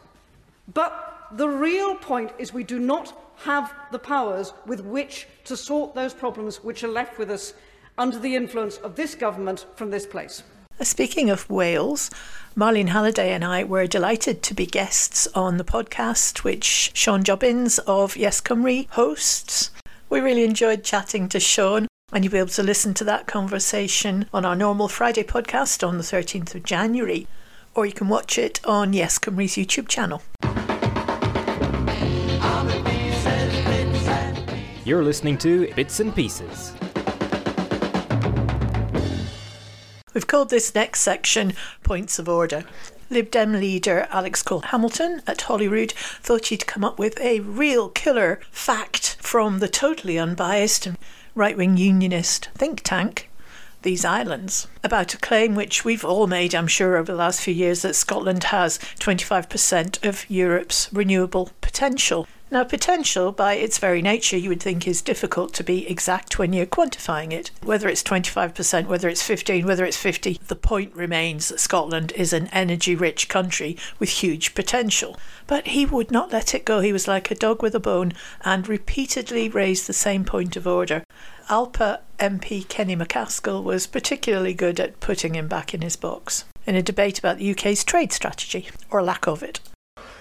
[0.74, 0.92] But
[1.38, 3.14] the real point is we do not
[3.46, 7.54] have the powers with which to sort those problems which are left with us
[7.98, 10.44] under the influence of this government from this place.
[10.80, 12.10] Uh, speaking of Wales,
[12.58, 17.80] Marlene Halliday and I were delighted to be guests on the podcast which Sean Jobbins
[17.80, 19.72] of Yes Cymru hosts.
[20.10, 24.28] We really enjoyed chatting to Sean, and you'll be able to listen to that conversation
[24.34, 27.28] on our normal Friday podcast on the 13th of January,
[27.76, 30.22] or you can watch it on Yes Cymru's YouTube channel.
[34.86, 36.74] You're listening to Bits and Pieces.
[40.14, 42.66] We've called this next section Points of Order.
[43.10, 47.90] Lib Dem leader Alex Cole Hamilton at Holyrood thought he'd come up with a real
[47.90, 50.88] killer fact from the totally unbiased
[51.36, 53.30] right wing unionist think tank,
[53.84, 57.54] These Islands, about a claim which we've all made, I'm sure, over the last few
[57.54, 62.26] years that Scotland has 25% of Europe's renewable potential.
[62.50, 66.54] Now, potential, by its very nature, you would think is difficult to be exact when
[66.54, 67.52] you're quantifying it.
[67.62, 72.32] Whether it's 25%, whether it's 15, whether it's 50, the point remains that Scotland is
[72.32, 75.18] an energy rich country with huge potential.
[75.46, 76.80] But he would not let it go.
[76.80, 78.14] He was like a dog with a bone
[78.46, 81.04] and repeatedly raised the same point of order.
[81.50, 86.74] Alba MP Kenny MacAskill was particularly good at putting him back in his box in
[86.74, 89.60] a debate about the UK's trade strategy, or lack of it.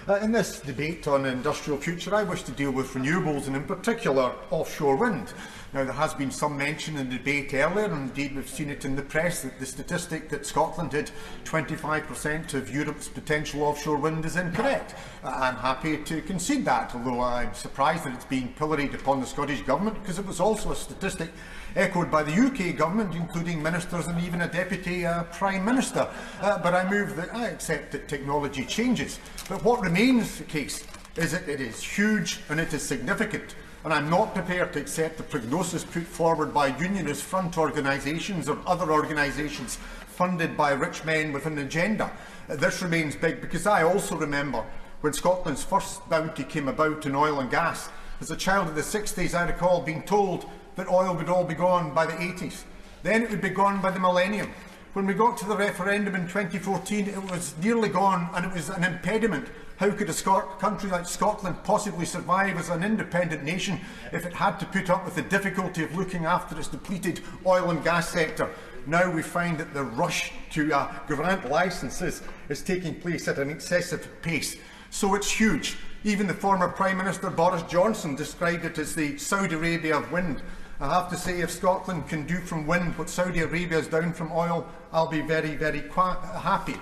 [0.09, 3.55] Uh, in this debate on the industrial future, I wish to deal with renewables and
[3.55, 5.31] in particular offshore wind.
[5.73, 8.85] Now, there has been some mention in the debate earlier, and indeed we've seen it
[8.85, 11.09] in the press, that the statistic that Scotland had
[11.45, 14.93] 25% of Europe's potential offshore wind is incorrect.
[15.23, 19.61] I'm happy to concede that, although I'm surprised that it's being pilloried upon the Scottish
[19.63, 21.31] Government, because it was also a statistic
[21.75, 26.07] echoed by the UK government, including ministers and even a deputy uh, prime minister.
[26.39, 29.17] Uh, but I move that I accept that technology changes.
[29.49, 33.55] But what remains the case is that it is huge and it is significant.
[33.83, 38.57] and I'm not prepared to accept the prognosis put forward by unionist front organisations or
[38.65, 42.11] other organisations funded by rich men with an agenda.
[42.49, 44.63] Uh, this remains big because I also remember
[45.01, 47.89] when Scotland's first bounty came about in oil and gas.
[48.21, 51.55] As a child of the 60s, I recall being told that oil would all be
[51.55, 52.63] gone by the 80s.
[53.01, 54.53] Then it would be gone by the millennium.
[54.93, 58.69] When we got to the referendum in 2014, it was nearly gone and it was
[58.69, 63.79] an impediment How could a Scot country like Scotland possibly survive as an independent nation
[64.11, 67.71] if it had to put up with the difficulty of looking after its depleted oil
[67.71, 68.49] and gas sector?
[68.85, 73.49] Now we find that the rush to uh, grant licences is taking place at an
[73.49, 74.57] excessive pace.
[74.89, 75.77] So it's huge.
[76.03, 80.41] Even the former Prime Minister Boris Johnson described it as the Saudi Arabia of wind.
[80.79, 84.11] I have to say, if Scotland can do from wind what Saudi Arabia has done
[84.11, 86.75] from oil, I'll be very, very happy.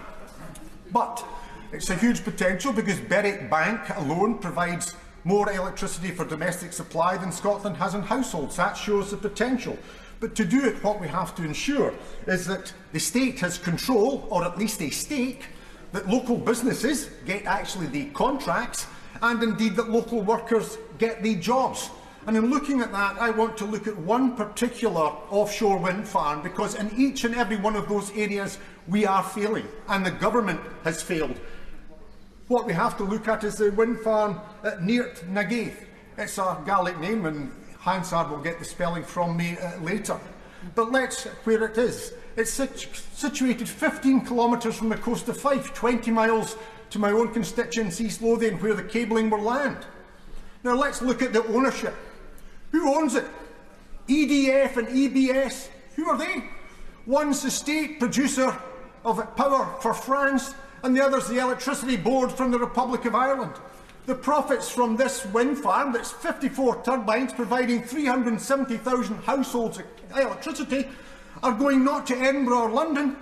[0.91, 1.23] But
[1.71, 7.31] it's a huge potential because Berwick Bank alone provides more electricity for domestic supply than
[7.31, 8.55] Scotland has in households.
[8.57, 9.77] That shows the potential.
[10.19, 11.93] But to do it, what we have to ensure
[12.27, 15.45] is that the state has control, or at least a stake,
[15.93, 18.87] that local businesses get actually the contracts,
[19.21, 21.89] and indeed that local workers get the jobs.
[22.27, 26.43] And in looking at that, I want to look at one particular offshore wind farm
[26.43, 30.59] because in each and every one of those areas we are failing and the government
[30.83, 31.39] has failed.
[32.51, 35.85] What we have to look at is the wind farm at Neart na Gaoithe.
[36.17, 40.19] It's a Gaelic name and Hansard will get the spelling from me uh, later.
[40.75, 42.11] But let's where it is.
[42.35, 46.57] It's situ situated 15 kilometres from the coast of Fife, 20 miles
[46.89, 49.77] to my own constituency, East Lothian, where the cabling will land.
[50.65, 51.95] Now let's look at the ownership.
[52.73, 53.27] Who owns it?
[54.09, 55.69] EDF and ESB.
[55.95, 56.43] Who are they?
[57.05, 58.53] One's the state producer
[59.05, 63.53] of power for France, and the other's the electricity board from the Republic of Ireland.
[64.05, 69.79] The profits from this wind farm, that's 54 turbines providing 370,000 households
[70.15, 70.87] electricity,
[71.43, 73.15] are going not to Edinburgh or London,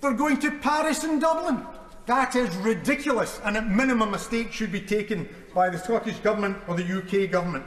[0.00, 1.64] They're going to Paris and Dublin.
[2.06, 6.56] That is ridiculous, and at minimum a stake should be taken by the Scottish Government
[6.68, 7.64] or the UK Government.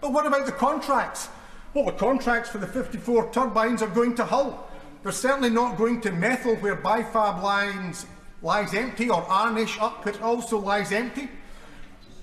[0.00, 1.28] But what about the contracts?
[1.72, 4.68] Well, the contracts for the 54 turbines are going to Hull.
[5.02, 8.06] They're certainly not going to Methil, where Bifab lines
[8.42, 11.28] lies empty, or Arnish Upwit also lies empty.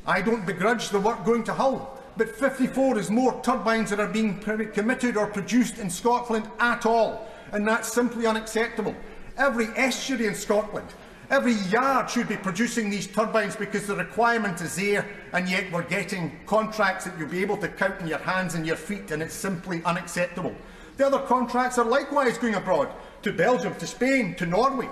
[0.05, 4.07] I don't begrudge the work going to Hull, but 54 is more turbines that are
[4.07, 8.95] being committed or produced in Scotland at all, and that's simply unacceptable.
[9.37, 10.87] Every estuary in Scotland,
[11.29, 15.83] every yard should be producing these turbines because the requirement is there, and yet we're
[15.83, 19.21] getting contracts that you'll be able to count in your hands and your feet, and
[19.21, 20.55] it's simply unacceptable.
[20.95, 22.89] The other contracts are likewise going abroad,
[23.21, 24.89] to Belgium, to Spain, to Norway.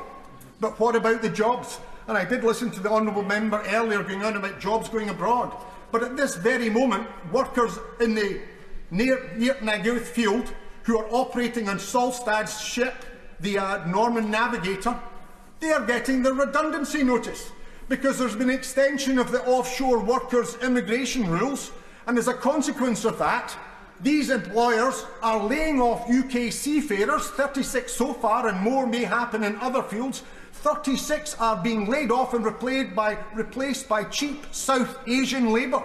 [0.60, 1.80] But what about the jobs?
[2.08, 5.56] And I did listen to the Honourable Member earlier going on about jobs going abroad.
[5.92, 8.42] But at this very moment, workers in the
[8.92, 12.94] near, Neart na Gaoithe field who are operating on Solstad's ship,
[13.40, 15.00] the uh, Normand Navigator,
[15.60, 17.52] they are getting the redundancy notice
[17.90, 21.72] because there's been extension of the offshore workers' immigration rules.
[22.08, 23.56] And as a consequence of that,
[24.02, 29.56] these employers are laying off UK seafarers, 36 so far, and more may happen in
[29.58, 35.54] other fields, 36 are being laid off and replaced by, replaced by cheap South Asian
[35.54, 35.84] labour.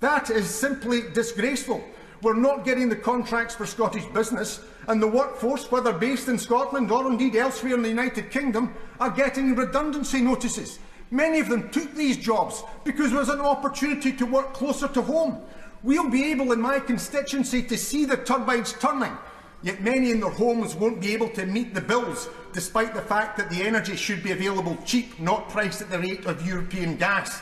[0.00, 1.82] That is simply disgraceful.
[2.22, 6.90] We're not getting the contracts for Scottish business, and the workforce, whether based in Scotland
[6.90, 10.78] or indeed elsewhere in the United Kingdom, are getting redundancy notices.
[11.10, 15.02] Many of them took these jobs because there was an opportunity to work closer to
[15.02, 15.42] home.
[15.82, 19.16] We'll be able in my constituency to see the turbines turning,
[19.62, 23.38] yet many in their homes won't be able to meet the bills despite the fact
[23.38, 27.40] that the energy should be available cheap, not priced at the rate of European gas.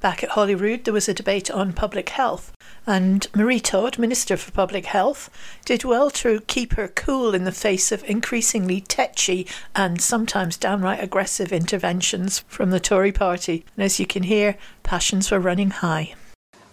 [0.00, 2.52] Back at Holyrood, there was a debate on public health,
[2.86, 5.30] and Marie Todd, Minister for Public Health,
[5.64, 11.02] did well to keep her cool in the face of increasingly tetchy and sometimes downright
[11.02, 13.64] aggressive interventions from the Tory party.
[13.74, 16.12] And as you can hear, passions were running high.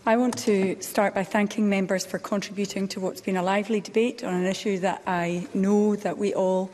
[0.03, 4.23] I want to start by thanking members for contributing to what's been a lively debate
[4.23, 6.71] on an issue that I know that we all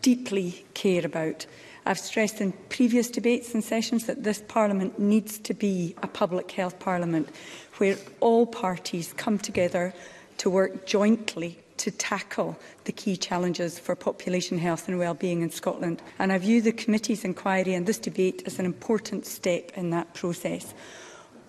[0.00, 1.44] deeply care about.
[1.84, 6.50] I've stressed in previous debates and sessions that this Parliament needs to be a public
[6.50, 7.28] health Parliament
[7.76, 9.92] where all parties come together
[10.38, 16.00] to work jointly to tackle the key challenges for population health and well-being in Scotland.
[16.18, 20.14] And I view the committee's inquiry and this debate as an important step in that
[20.14, 20.72] process.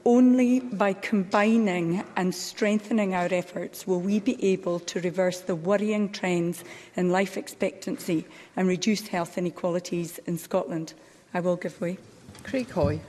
[0.05, 6.11] Only by combining and strengthening our efforts will we be able to reverse the worrying
[6.11, 6.65] trends
[6.97, 8.25] in life expectancy
[8.57, 10.93] and reduce health inequalities in Scotland.
[11.33, 11.97] I will give way.
[12.43, 12.99] Craig Hoy.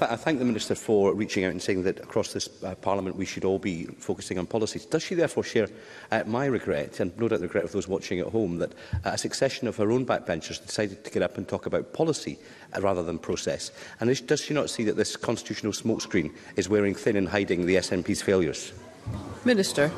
[0.00, 3.24] I thank the Minister for reaching out and saying that across this uh, Parliament we
[3.24, 4.84] should all be focusing on policies.
[4.84, 5.68] Does she therefore share
[6.10, 9.10] uh, my regret, and no doubt the regret of those watching at home, that uh,
[9.12, 12.38] a succession of her own backbenchers decided to get up and talk about policy
[12.76, 13.70] uh, rather than process?
[14.00, 17.64] And is, does she not see that this constitutional smokescreen is wearing thin and hiding
[17.64, 18.72] the SNP's failures?
[19.44, 19.90] Minister.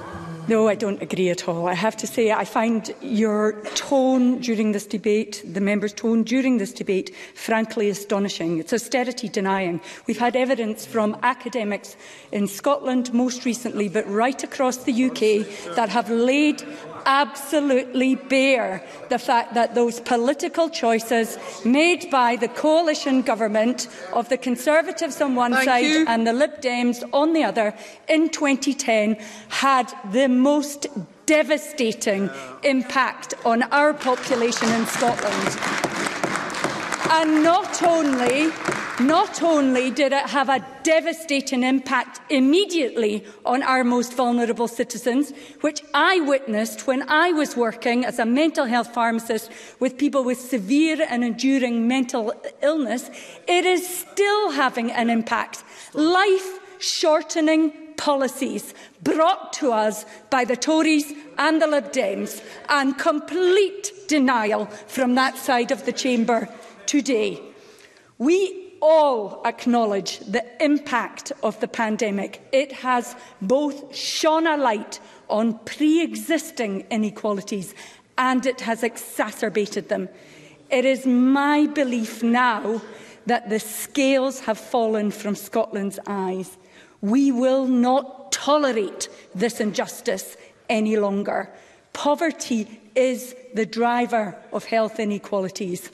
[0.49, 1.69] No, I don't agree at all.
[1.69, 6.57] I have to say, I find your tone during this debate, the member's tone during
[6.57, 8.59] this debate, frankly astonishing.
[8.59, 9.83] It's austerity denying.
[10.07, 11.97] We've had evidence from academics
[12.33, 16.65] in Scotland most recently, but right across the UK that have laid
[17.07, 24.37] absolutely bear the fact that those political choices made by the coalition government of the
[24.37, 26.05] Conservatives on one Thank side you.
[26.07, 27.75] and the Lib Dems on the other
[28.09, 29.17] in 2010
[29.49, 30.87] had the most
[31.27, 32.31] devastating
[32.63, 35.59] impact on our population in Scotland.
[37.11, 38.51] And not only
[39.01, 45.83] Not only did it have a devastating impact immediately on our most vulnerable citizens, which
[45.95, 51.07] I witnessed when I was working as a mental health pharmacist with people with severe
[51.09, 53.09] and enduring mental illness,
[53.47, 55.63] it is still having an impact.
[55.95, 63.93] Life shortening policies brought to us by the Tories and the Lib Dems and complete
[64.09, 66.49] denial from that side of the chamber
[66.87, 67.41] today.
[68.19, 72.47] We all acknowledge the impact of the pandemic.
[72.53, 77.75] It has both shone a light on pre-existing inequalities
[78.17, 80.09] and it has exacerbated them.
[80.71, 82.83] It is my belief now
[83.27, 86.57] that the scales have fallen from Scotland's eyes.
[87.01, 90.37] We will not tolerate this injustice
[90.69, 91.51] any longer.
[91.93, 95.91] Poverty is the driver of health inequalities.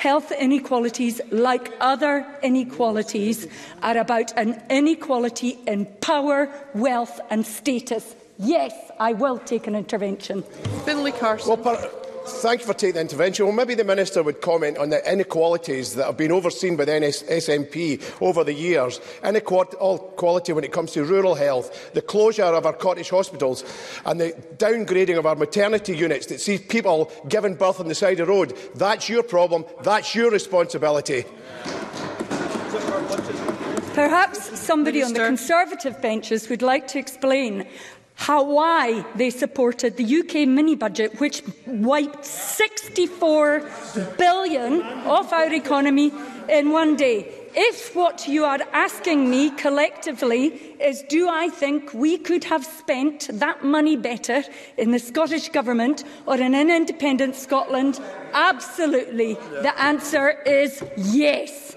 [0.00, 3.46] Health inequalities, like other inequalities,
[3.82, 8.16] are about an inequality in power, wealth and status.
[8.38, 10.42] Yes, I will take an intervention.
[10.86, 11.62] Finlay Carson.
[11.62, 11.90] Well,
[12.26, 13.46] thank you for taking the intervention.
[13.46, 17.00] Well, maybe the Minister would comment on the inequalities that have been overseen by the
[17.00, 19.00] NS SNP over the years.
[19.24, 23.64] Inequality when it comes to rural health, the closure of our cottage hospitals
[24.04, 28.20] and the downgrading of our maternity units that sees people giving birth on the side
[28.20, 28.56] of the road.
[28.74, 29.64] That's your problem.
[29.82, 31.24] That's your responsibility.
[33.94, 35.24] Perhaps somebody Minister.
[35.24, 37.66] on the Conservative benches would like to explain
[38.20, 43.66] how, why they supported the UK mini budget, which wiped 64
[44.18, 46.12] billion off our economy
[46.50, 47.26] in one day.
[47.54, 50.48] If what you are asking me collectively
[50.78, 54.44] is do I think we could have spent that money better
[54.76, 57.98] in the Scottish Government or in an independent Scotland,
[58.34, 59.34] absolutely.
[59.62, 61.74] The answer is yes.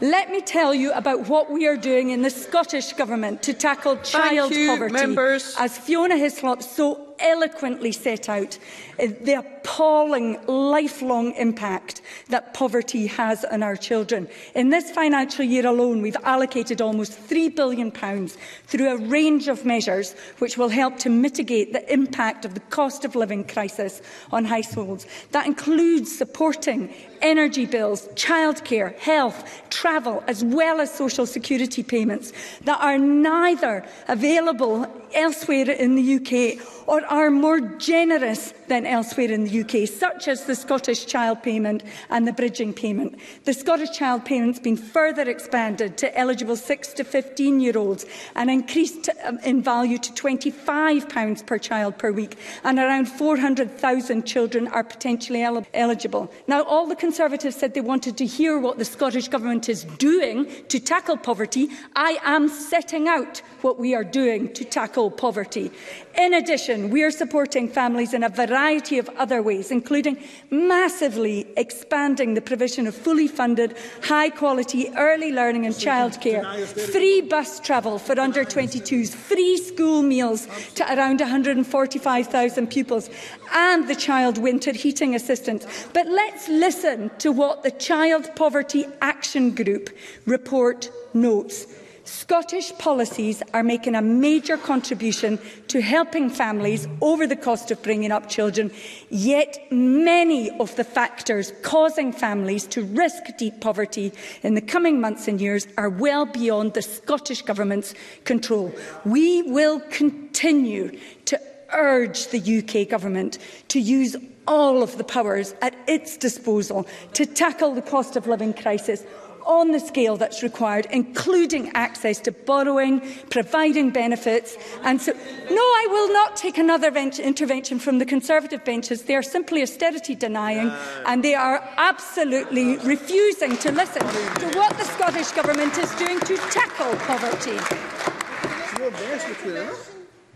[0.00, 3.96] Let me tell you about what we are doing in the Scottish Government to tackle
[3.98, 5.56] child you, poverty, members.
[5.58, 8.58] as Fiona Hislop so eloquently set out.
[8.98, 14.28] Uh, the appalling lifelong impact that poverty has on our children.
[14.54, 20.14] In this financial year alone, we've allocated almost £3 billion through a range of measures
[20.38, 24.00] which will help to mitigate the impact of the cost of living crisis
[24.32, 25.06] on households.
[25.32, 32.32] That includes supporting energy bills, childcare, health, travel, as well as social security payments
[32.64, 39.30] that are neither available elsewhere in the UK or are more generous than payment elsewhere
[39.30, 43.18] in the UK, such as the Scottish Child Payment and the Bridging Payment.
[43.44, 49.08] The Scottish Child Payment has been further expanded to eligible 6 to 15-year-olds and increased
[49.24, 55.42] um, in value to £25 per child per week, and around 400,000 children are potentially
[55.74, 56.30] eligible.
[56.46, 60.46] Now, all the Conservatives said they wanted to hear what the Scottish Government is doing
[60.68, 61.68] to tackle poverty.
[61.94, 65.70] I am setting out what we are doing to tackle poverty.
[66.16, 70.18] In addition, we are supporting families in a variety variety of other ways, including
[70.50, 73.74] massively expanding the provision of fully funded,
[74.04, 76.44] high-quality early learning and childcare,
[76.92, 83.08] free bus travel for under-22s, free school meals to around 145,000 pupils,
[83.52, 85.66] and the child winter heating assistance.
[85.94, 89.88] But let's listen to what the Child Poverty Action Group
[90.26, 91.66] report notes.
[92.06, 98.12] Scottish policies are making a major contribution to helping families over the cost of bringing
[98.12, 98.70] up children,
[99.10, 104.12] yet many of the factors causing families to risk deep poverty
[104.44, 107.92] in the coming months and years are well beyond the Scottish Government's
[108.22, 108.72] control.
[109.04, 111.40] We will continue to
[111.72, 113.38] urge the UK Government
[113.68, 114.14] to use
[114.46, 119.04] all of the powers at its disposal to tackle the cost of living crisis
[119.46, 124.56] on the scale that's required, including access to borrowing, providing benefits.
[124.82, 129.02] And so, no, I will not take another intervention from the Conservative benches.
[129.02, 130.72] They are simply austerity denying
[131.06, 136.36] and they are absolutely refusing to listen to what the Scottish Government is doing to
[136.50, 137.56] tackle poverty.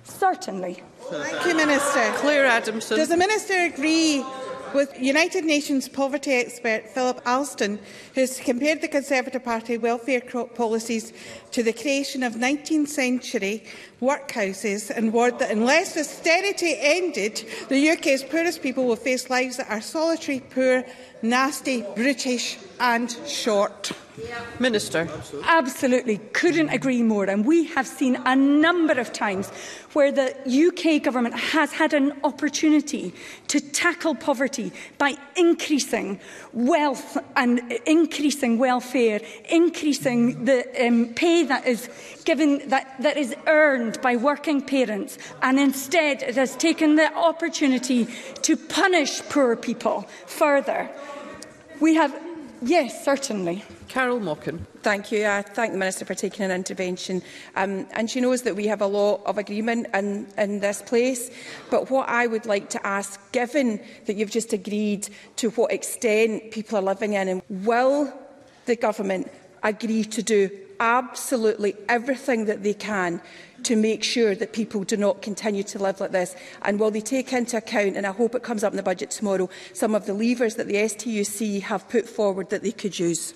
[0.05, 0.83] Certainly.
[1.11, 2.13] Thank you, Minister.
[2.17, 2.97] Clare Adamson.
[2.97, 4.25] Does the Minister agree
[4.75, 7.79] with United Nations poverty expert Philip Alston,
[8.15, 11.13] who has compared the Conservative Party welfare policies
[11.53, 13.65] to the creation of 19th century
[14.01, 19.71] workhouses and warned that unless austerity ended, the UK's poorest people will face lives that
[19.71, 20.85] are solitary, poor,
[21.23, 23.93] nasty, brutish and short.
[24.59, 25.09] Minister.
[25.45, 26.19] Absolutely.
[26.33, 27.25] Couldn't agree more.
[27.25, 29.49] And we have seen a number of times
[29.93, 33.15] where the UK government has had an opportunity
[33.49, 36.21] to tackle poverty by increasing
[36.53, 41.89] wealth and increasing welfare, increasing the um, pay that is
[42.25, 48.07] given that, that is earned by working parents and instead it has taken the opportunity
[48.43, 50.91] to punish poor people further.
[51.81, 52.15] We have
[52.63, 53.65] Yes, certainly.
[53.89, 54.67] Carol Mockin.
[54.83, 55.27] Thank you.
[55.27, 57.23] I thank the Minister for taking an intervention.
[57.57, 61.31] Um, and she knows that we have a lot of agreement in, in this place.
[61.71, 66.51] But what I would like to ask, given that you've just agreed to what extent
[66.51, 68.13] people are living in, will
[68.67, 69.31] the government
[69.63, 73.21] agree to do absolutely everything that they can
[73.63, 76.35] to make sure that people do not continue to live like this.
[76.63, 79.11] And while they take into account, and I hope it comes up in the budget
[79.11, 83.35] tomorrow, some of the levers that the STUC have put forward that they could use?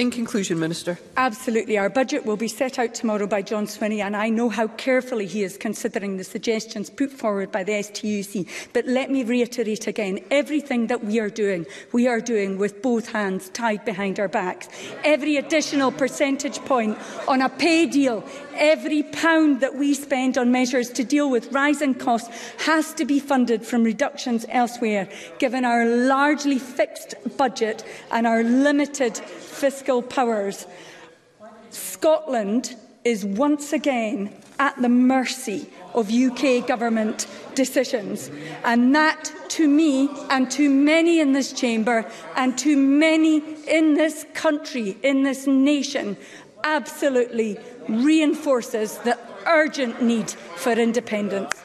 [0.00, 0.98] In conclusion, Minister.
[1.18, 1.76] Absolutely.
[1.76, 5.26] Our budget will be set out tomorrow by John Swinney, and I know how carefully
[5.26, 8.48] he is considering the suggestions put forward by the STUC.
[8.72, 13.12] But let me reiterate again, everything that we are doing, we are doing with both
[13.12, 14.70] hands tied behind our backs.
[15.04, 16.96] Every additional percentage point
[17.28, 18.24] on a pay deal,
[18.60, 23.18] every pound that we spend on measures to deal with rising costs has to be
[23.18, 25.08] funded from reductions elsewhere,
[25.38, 27.82] given our largely fixed budget
[28.12, 30.66] and our limited fiscal powers.
[31.70, 38.30] Scotland is once again at the mercy of UK government decisions.
[38.62, 42.04] And that, to me and to many in this chamber
[42.36, 46.16] and to many in this country, in this nation,
[46.64, 47.58] absolutely
[47.88, 51.62] reinforces the urgent need for independence.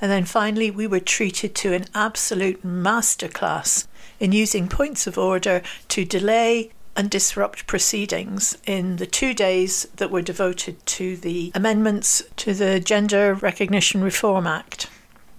[0.00, 3.86] And then finally, we were treated to an absolute masterclass
[4.20, 10.10] in using points of order to delay and disrupt proceedings in the two days that
[10.10, 14.88] were devoted to the amendments to the Gender Recognition Reform Act.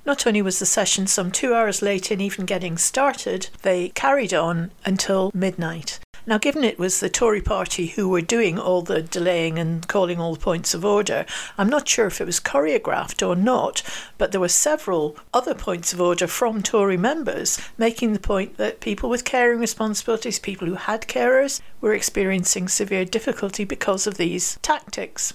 [0.05, 4.35] Not only was the session some two hours late in even getting started, they carried
[4.35, 5.99] on until midnight.
[6.27, 10.19] Now, given it was the Tory party who were doing all the delaying and calling
[10.19, 11.25] all the points of order,
[11.57, 13.83] I'm not sure if it was choreographed or not,
[14.17, 18.81] but there were several other points of order from Tory members making the point that
[18.81, 24.57] people with caring responsibilities, people who had carers, were experiencing severe difficulty because of these
[24.61, 25.33] tactics.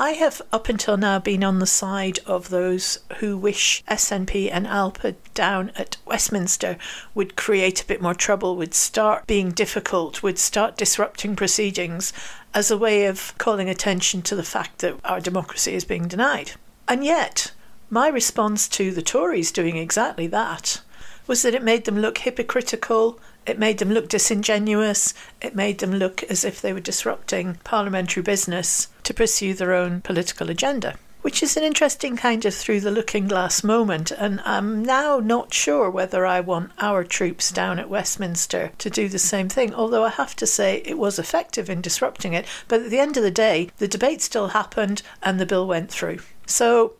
[0.00, 4.66] I have up until now been on the side of those who wish SNP and
[4.66, 6.78] Alba down at Westminster
[7.14, 12.14] would create a bit more trouble, would start being difficult, would start disrupting proceedings
[12.54, 16.52] as a way of calling attention to the fact that our democracy is being denied.
[16.88, 17.52] And yet,
[17.90, 20.80] my response to the Tories doing exactly that
[21.26, 25.92] was that it made them look hypocritical, it made them look disingenuous, it made them
[25.92, 30.96] look as if they were disrupting parliamentary business to pursue their own political agenda.
[31.22, 35.52] Which is an interesting kind of through the looking glass moment, and I'm now not
[35.52, 40.04] sure whether I want our troops down at Westminster to do the same thing, although
[40.04, 42.46] I have to say it was effective in disrupting it.
[42.68, 45.90] But at the end of the day, the debate still happened and the bill went
[45.90, 46.20] through.
[46.46, 46.94] So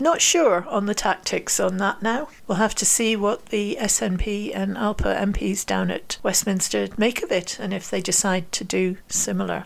[0.00, 2.28] not sure on the tactics on that now.
[2.46, 7.30] We'll have to see what the SNP and Alba MPs down at Westminster make of
[7.30, 9.64] it and if they decide to do similar.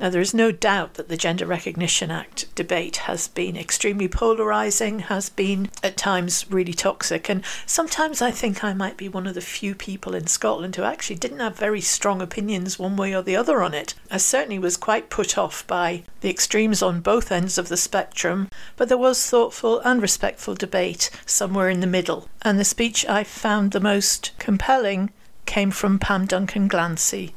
[0.00, 5.02] Now, there is no doubt that the Gender Recognition Act debate has been extremely polarising,
[5.02, 9.34] has been at times really toxic, and sometimes I think I might be one of
[9.34, 13.22] the few people in Scotland who actually didn't have very strong opinions one way or
[13.22, 13.94] the other on it.
[14.10, 18.48] I certainly was quite put off by the extremes on both ends of the spectrum,
[18.76, 23.22] but there was thoughtful and respectful debate somewhere in the middle, and the speech I
[23.22, 25.10] found the most compelling
[25.46, 27.34] came from Pam Duncan Glancy.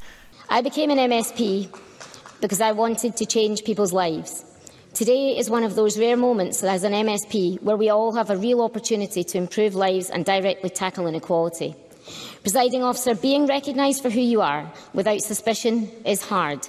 [0.48, 1.68] I became an MSP
[2.40, 4.44] because I wanted to change people's lives.
[4.94, 8.36] Today is one of those rare moments as an MSP where we all have a
[8.36, 11.74] real opportunity to improve lives and directly tackle inequality.
[12.40, 16.66] Presiding officer, being recognised for who you are without suspicion is hard.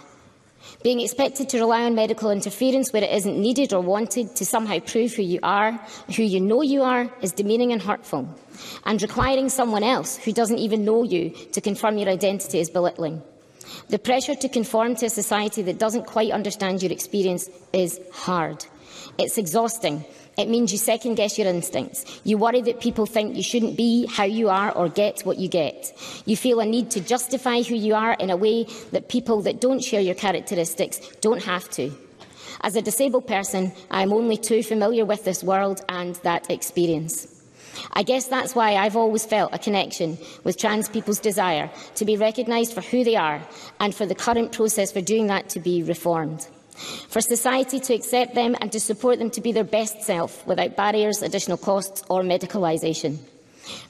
[0.84, 4.80] Being expected to rely on medical interference where it isn't needed or wanted to somehow
[4.80, 5.72] prove who you are,
[6.16, 8.28] who you know you are, is demeaning and hurtful.
[8.86, 13.22] And requiring someone else who doesn't even know you to confirm your identity is belittling.
[13.90, 18.66] The pressure to conform to a society that doesn't quite understand your experience is hard.
[19.18, 20.06] It's exhausting.
[20.38, 22.06] It means you second guess your instincts.
[22.24, 25.48] You worry that people think you shouldn't be how you are or get what you
[25.48, 25.94] get.
[26.26, 29.60] You feel a need to justify who you are in a way that people that
[29.60, 31.92] don't share your characteristics don't have to.
[32.62, 37.37] As a disabled person, I am only too familiar with this world and that experience.
[37.94, 42.18] I guess that's why I've always felt a connection with trans people's desire to be
[42.18, 43.42] recognised for who they are
[43.80, 46.48] and for the current process for doing that to be reformed.
[47.10, 50.76] For society to accept them and to support them to be their best self without
[50.76, 53.18] barriers, additional costs or medicalisation.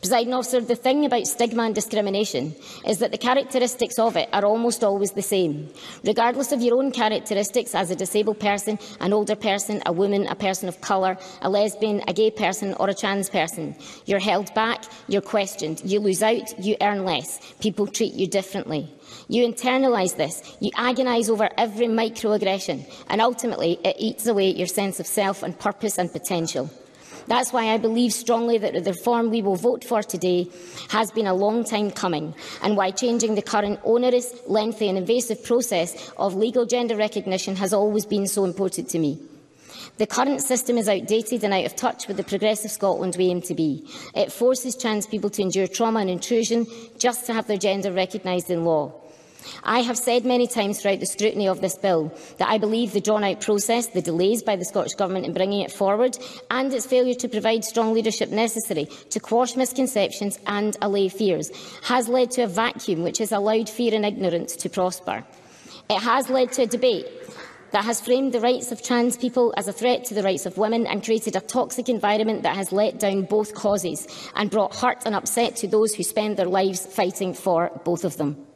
[0.01, 2.55] Presiding officer, the thing about stigma and discrimination
[2.87, 5.69] is that the characteristics of it are almost always the same.
[6.03, 10.35] Regardless of your own characteristics as a disabled person, an older person, a woman, a
[10.35, 13.75] person of colour, a lesbian, a gay person or a trans person,
[14.05, 18.89] you're held back, you're questioned, you lose out, you earn less, people treat you differently.
[19.29, 24.67] You internalise this, you agonise over every microaggression and ultimately it eats away at your
[24.67, 26.69] sense of self and purpose and potential.
[27.27, 30.49] That's why I believe strongly that the reform we will vote for today
[30.89, 35.43] has been a long time coming and why changing the current onerous, lengthy and invasive
[35.43, 39.19] process of legal gender recognition has always been so important to me.
[39.97, 43.41] The current system is outdated and out of touch with the progressive Scotland we aim
[43.41, 43.89] to be.
[44.15, 46.67] It forces trans people to endure trauma and intrusion
[46.97, 48.93] just to have their gender recognised in law.
[49.63, 53.01] I have said many times throughout the scrutiny of this bill that I believe the
[53.01, 56.17] drawn-out process, the delays by the Scottish Government in bringing it forward
[56.51, 61.51] and its failure to provide strong leadership necessary to quash misconceptions and allay fears
[61.83, 65.23] has led to a vacuum which has allowed fear and ignorance to prosper.
[65.89, 67.07] It has led to a debate
[67.71, 70.57] that has framed the rights of trans people as a threat to the rights of
[70.57, 75.03] women and created a toxic environment that has let down both causes and brought hurt
[75.05, 78.46] and upset to those who spend their lives fighting for both of them.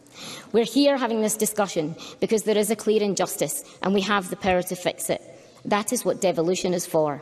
[0.52, 4.36] We're here having this discussion because there is a clear injustice and we have the
[4.36, 5.22] power to fix it.
[5.66, 7.22] That is what devolution is for.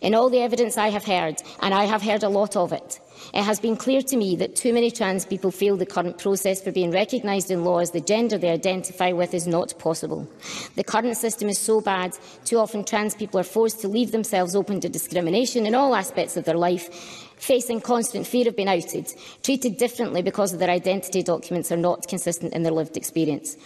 [0.00, 3.00] In all the evidence I have heard, and I have heard a lot of it,
[3.34, 6.62] it has been clear to me that too many trans people feel the current process
[6.62, 10.28] for being recognised in law as the gender they identify with is not possible.
[10.76, 14.56] The current system is so bad, too often trans people are forced to leave themselves
[14.56, 19.12] open to discrimination in all aspects of their life, facing constant fear of being outed,
[19.42, 23.56] treated differently because of their identity documents are not consistent in their lived experience.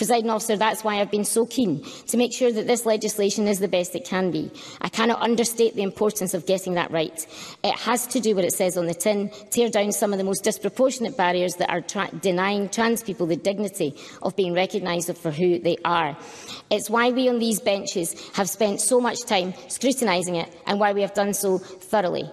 [0.00, 3.58] Presiding officer, that's why I've been so keen to make sure that this legislation is
[3.58, 4.50] the best it can be.
[4.80, 7.26] I cannot understate the importance of getting that right.
[7.62, 10.24] It has to do what it says on the tin, tear down some of the
[10.24, 15.30] most disproportionate barriers that are tra denying trans people the dignity of being recognised for
[15.30, 16.16] who they are.
[16.70, 20.94] It's why we on these benches have spent so much time scrutinising it and why
[20.94, 22.24] we have done so thoroughly.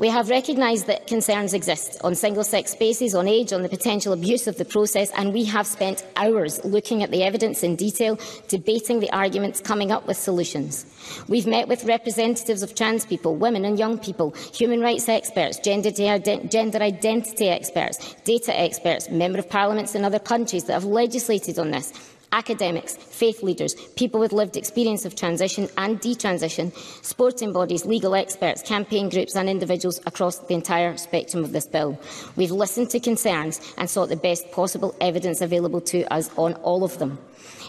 [0.00, 4.48] We have recognised that concerns exist on single-sex spaces, on age, on the potential abuse
[4.48, 8.98] of the process, and we have spent hours looking at the evidence in detail, debating
[8.98, 10.84] the arguments, coming up with solutions.
[11.28, 15.90] We've met with representatives of trans people, women and young people, human rights experts, gender,
[15.90, 21.70] gender identity experts, data experts, member of parliaments in other countries that have legislated on
[21.70, 21.92] this,
[22.32, 26.74] academics, faith leaders, people with lived experience of transition and detransition,
[27.04, 31.98] sporting bodies, legal experts, campaign groups and individuals across the entire spectrum of this bill.
[32.36, 36.84] We've listened to concerns and sought the best possible evidence available to us on all
[36.84, 37.18] of them.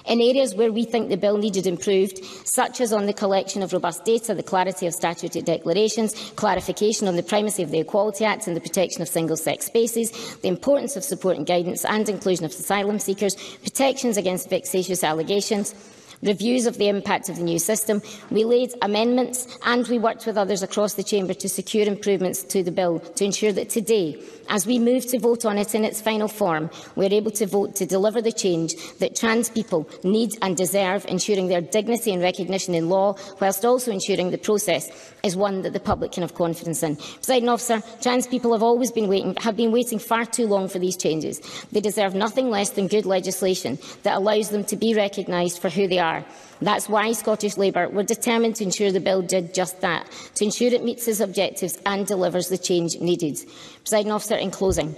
[0.06, 3.72] In areas where we think the bill needed improved, such as on the collection of
[3.72, 8.48] robust data, the clarity of statutory declarations, clarification on the primacy of the Equality Act
[8.48, 12.52] and the protection of single-sex spaces, the importance of support and guidance and inclusion of
[12.52, 15.74] asylum seekers, protections against vexatious allegations,
[16.24, 18.02] reviews of the impact of the new system.
[18.32, 22.64] We laid amendments and we worked with others across the Chamber to secure improvements to
[22.64, 26.02] the bill to ensure that today, as we move to vote on it in its
[26.02, 30.38] final form, we are able to vote to deliver the change that trans people need
[30.42, 34.90] and deserve, ensuring their dignity and recognition in law, whilst also ensuring the process
[35.24, 36.96] is one that the public can have confidence in.
[36.96, 40.80] Presiding officer, trans people have always been waiting, have been waiting far too long for
[40.80, 41.40] these changes.
[41.72, 45.88] They deserve nothing less than good legislation that allows them to be recognised for who
[45.88, 46.26] they are are.
[46.62, 50.74] That's why Scottish Labour were determined to ensure the bill did just that, to ensure
[50.74, 53.38] it meets its objectives and delivers the change needed.
[53.80, 54.96] Presiding officer, in closing,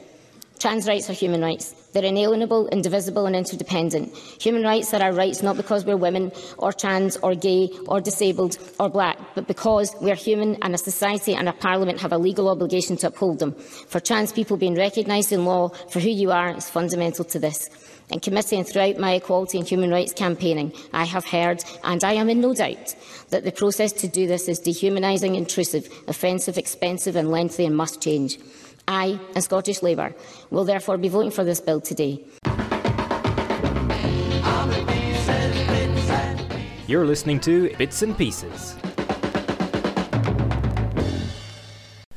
[0.59, 1.74] trans rights are human rights.
[1.95, 4.13] They're inalienable, indivisible and interdependent.
[4.41, 8.57] Human rights are our rights not because we're women or trans or gay or disabled
[8.81, 12.17] or black, but because we are human and a society and a parliament have a
[12.17, 13.53] legal obligation to uphold them.
[13.53, 17.69] For trans people being recognised in law for who you are is fundamental to this.
[18.09, 22.13] In committee and throughout my equality and human rights campaigning, I have heard, and I
[22.13, 22.93] am in no doubt,
[23.29, 28.01] that the process to do this is dehumanising, intrusive, offensive, expensive and lengthy and must
[28.01, 28.37] change.
[28.88, 30.15] I and Scottish Labour
[30.51, 32.23] will therefore be voting for this bill today.
[36.88, 38.75] You're listening to Bits and Pieces.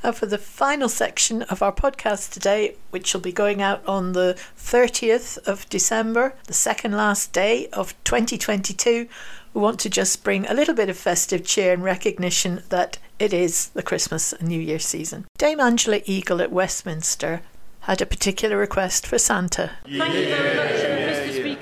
[0.08, 4.14] Now for the final section of our podcast today, which will be going out on
[4.14, 9.06] the 30th of December, the second last day of 2022,
[9.52, 13.34] we want to just bring a little bit of festive cheer and recognition that it
[13.34, 15.26] is the Christmas and New Year season.
[15.36, 17.42] Dame Angela Eagle at Westminster
[17.80, 19.72] had a particular request for Santa.
[19.84, 21.07] Thank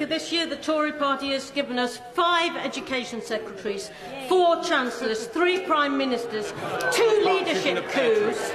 [0.06, 0.14] Speaker.
[0.18, 3.90] This year the Tory party has given us five education secretaries,
[4.28, 6.52] four chancellors, three prime ministers,
[6.92, 8.50] two leadership coups.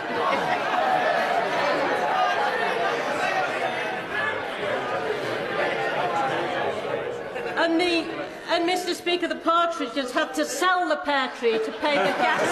[7.58, 8.06] and the
[8.50, 12.42] and Mr Speaker, the partridges had to sell the pear tree to pay the gas.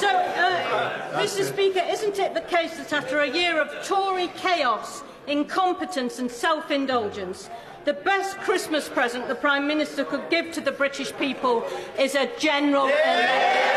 [0.00, 5.02] so, uh, Mr Speaker, isn't it the case that after a year of Tory chaos,
[5.26, 7.50] incompetence and self-indulgence,
[7.84, 11.66] the best Christmas present the Prime Minister could give to the British people
[11.98, 13.70] is a general election?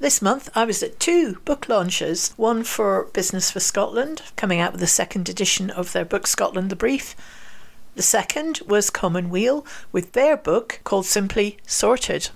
[0.00, 4.72] This month, I was at two book launches one for Business for Scotland, coming out
[4.72, 7.16] with the second edition of their book Scotland the Brief.
[7.94, 12.28] The second was Commonweal with their book called simply Sorted.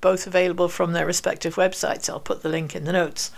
[0.00, 2.08] Both available from their respective websites.
[2.08, 3.30] I'll put the link in the notes.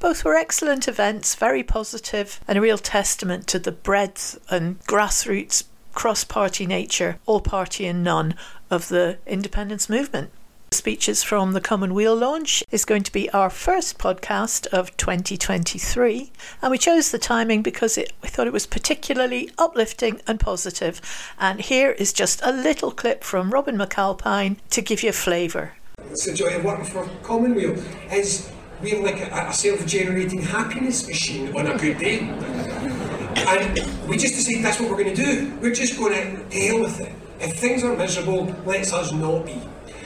[0.00, 5.64] Both were excellent events, very positive, and a real testament to the breadth and grassroots
[5.94, 8.34] cross party nature, all party and none,
[8.70, 10.30] of the independence movement.
[10.70, 16.30] Speeches from the Commonweal launch is going to be our first podcast of 2023,
[16.62, 21.00] and we chose the timing because it, we thought it was particularly uplifting and positive.
[21.40, 25.72] And here is just a little clip from Robin McAlpine to give you flavour.
[26.10, 27.76] It's the joy of working for Commonweal
[28.12, 32.20] is we're like a, a self-generating happiness machine on a good day.
[32.20, 35.58] And we just decided that's what we're going to do.
[35.60, 37.12] We're just going to deal with it.
[37.40, 39.60] If things are miserable, let's us not be.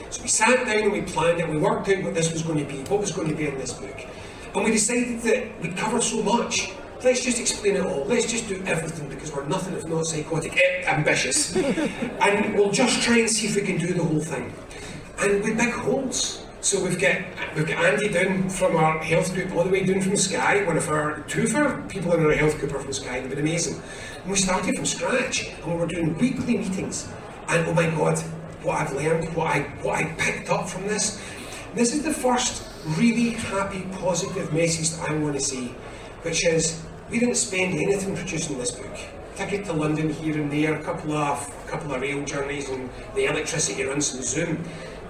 [0.09, 2.59] So we sat down and we planned it, we worked out what this was going
[2.59, 4.05] to be, what was going to be in this book.
[4.53, 6.71] And we decided that we'd covered so much.
[7.03, 8.05] Let's just explain it all.
[8.05, 11.55] Let's just do everything because we're nothing if not psychotic, eh, ambitious.
[11.55, 14.53] and we'll just try and see if we can do the whole thing.
[15.19, 16.43] And with big holes.
[16.61, 17.17] So we've got
[17.55, 20.77] we've got Andy down from our health group all the way down from Skye, one
[20.77, 23.39] of our two of our people in our health group are from Skye, they've been
[23.39, 23.81] amazing.
[24.21, 27.09] And we started from scratch and we were doing weekly meetings.
[27.49, 28.17] And oh my god,
[28.63, 31.21] what I've learned, what I what I picked up from this.
[31.75, 35.67] This is the first really happy, positive message that I want to see,
[36.21, 38.97] which is we didn't spend anything producing this book.
[39.35, 42.89] Ticket to London here and there, a couple of a couple of rail journeys and
[43.15, 44.63] the electricity runs and Zoom.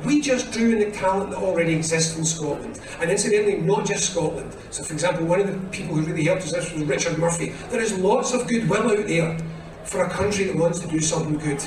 [0.06, 2.80] We just drew on the talent that already exists in Scotland.
[2.99, 4.54] And incidentally, not just Scotland.
[4.70, 7.54] So, for example, one of the people who really helped us this was Richard Murphy.
[7.70, 9.38] There is lots of goodwill out there
[9.86, 11.64] for a country that wants to do something good.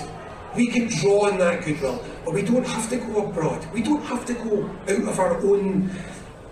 [0.54, 3.66] We can draw on that goodwill, but we don't have to go abroad.
[3.72, 5.90] We don't have to go out of our own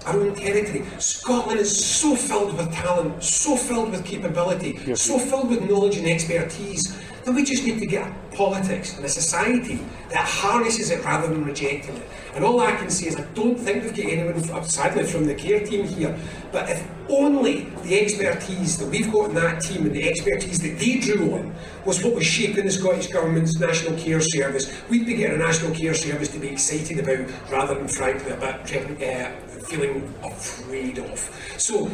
[0.06, 0.84] our own territory.
[0.98, 6.06] Scotland is so filled with talent, so filled with capability, so filled with knowledge and
[6.06, 11.04] expertise that we just need to get a politics and a society that harnesses it
[11.04, 12.08] rather than rejecting it.
[12.34, 15.34] And all I can say is I don't think we've got anyone, sadly, from the
[15.34, 16.16] care team here,
[16.52, 20.78] but if only the expertise that we've got in that team and the expertise that
[20.78, 21.54] they drew on
[21.84, 25.74] was what was shaping the Scottish Government's National Care Service, we'd be getting a National
[25.74, 29.30] Care Service to be excited about rather than, frankly, about uh,
[29.66, 31.54] feeling afraid of.
[31.58, 31.90] So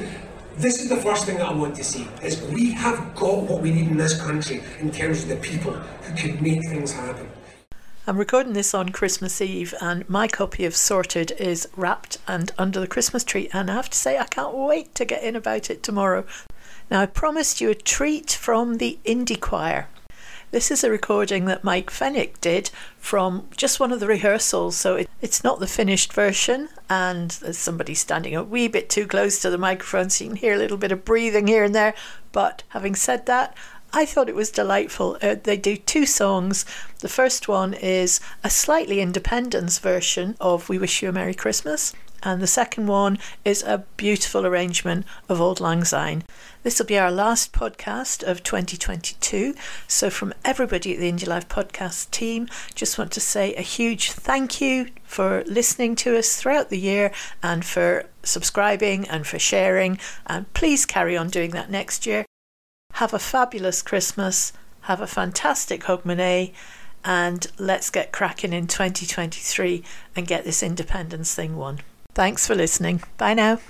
[0.57, 3.61] this is the first thing that I want to see, is we have got what
[3.61, 7.29] we need in this country in terms of the people who can make things happen.
[8.07, 12.81] I'm recording this on Christmas Eve, and my copy of Sorted is wrapped and under
[12.81, 13.49] the Christmas tree.
[13.53, 16.25] And I have to say, I can't wait to get in about it tomorrow.
[16.91, 19.87] Now, I promised you a treat from the Indie Choir.
[20.53, 24.97] This is a recording that Mike Fennick did from just one of the rehearsals, so
[24.97, 26.69] it, it's not the finished version.
[26.89, 30.37] And there's somebody standing a wee bit too close to the microphone, so you can
[30.37, 31.95] hear a little bit of breathing here and there.
[32.33, 33.57] But having said that,
[33.93, 35.19] I thought it was delightful.
[35.23, 36.65] Uh, they do two songs.
[36.99, 41.93] The first one is a slightly independence version of We Wish You a Merry Christmas,
[42.23, 46.25] and the second one is a beautiful arrangement of Auld Lang Syne.
[46.63, 49.55] This will be our last podcast of 2022.
[49.89, 54.13] So, from everybody at the Indie Life podcast team, just want to say a huge
[54.13, 57.13] thank you for listening to us throughout the year
[57.43, 59.99] and for subscribing and for sharing.
[60.27, 62.27] And please carry on doing that next year.
[62.95, 64.53] Have a fabulous Christmas.
[64.83, 66.53] Have a fantastic Hogmanay
[67.05, 69.83] and let's get cracking in 2023
[70.15, 71.81] and get this independence thing won.
[72.21, 73.01] Thanks for listening.
[73.17, 73.61] Bye now.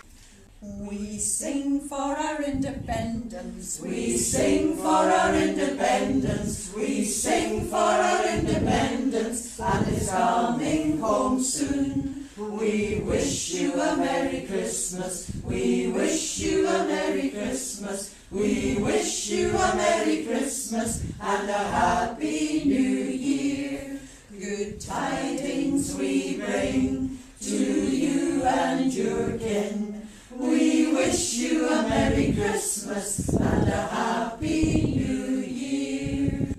[0.61, 3.79] We sing for our independence.
[3.79, 6.73] We sing for our independence.
[6.75, 9.61] We sing for our independence.
[9.61, 12.27] And it's coming home soon.
[12.37, 15.31] We wish you a Merry Christmas.
[15.45, 18.13] We wish you a Merry Christmas.
[18.33, 24.01] We wish you a Merry Christmas and a Happy New Year.
[24.37, 27.10] Good tidings we bring
[27.41, 30.07] to you and your kin.
[30.37, 36.55] We wish you a Merry Christmas and a Happy New Year.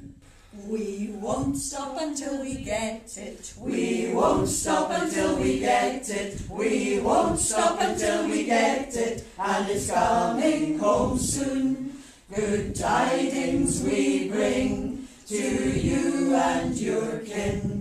[0.67, 3.53] We won't stop until we get it.
[3.59, 6.41] We won't stop until we get it.
[6.49, 9.23] We won't stop until we get it.
[9.37, 11.93] And it's coming home soon.
[12.33, 17.80] Good tidings we bring to you and your kin.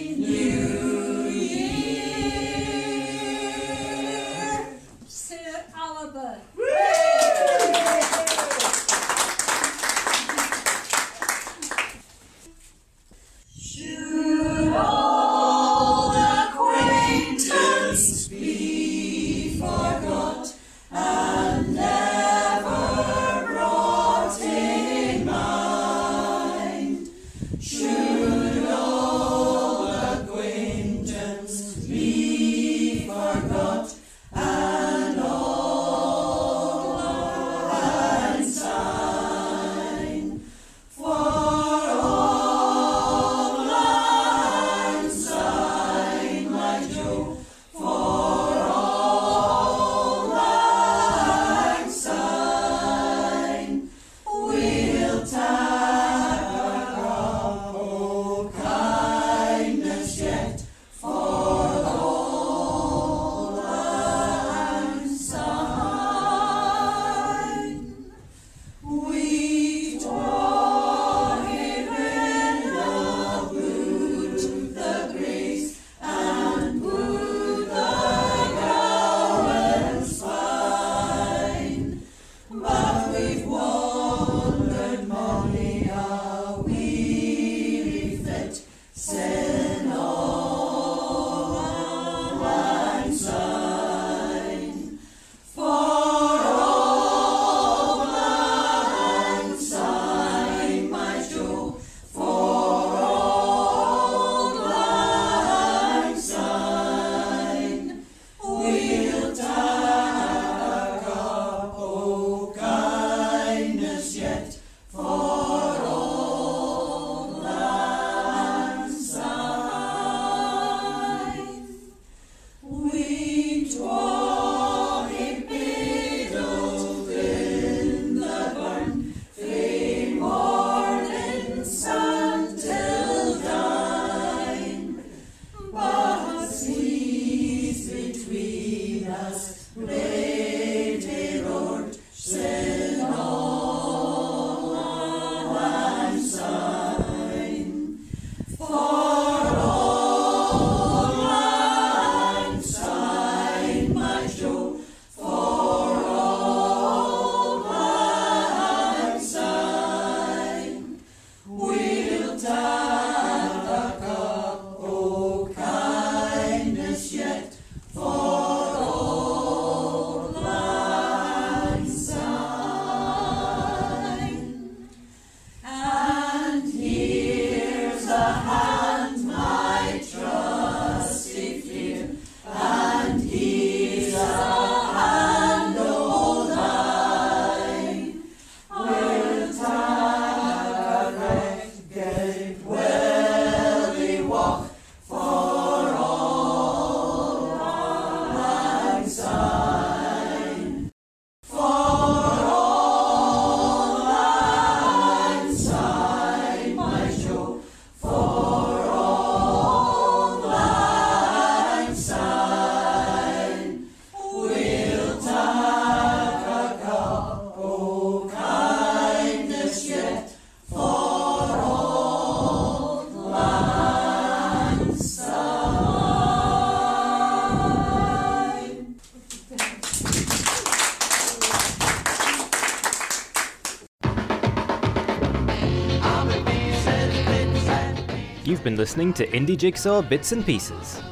[238.71, 241.10] been listening to Indie Jigsaw Bits and Pieces.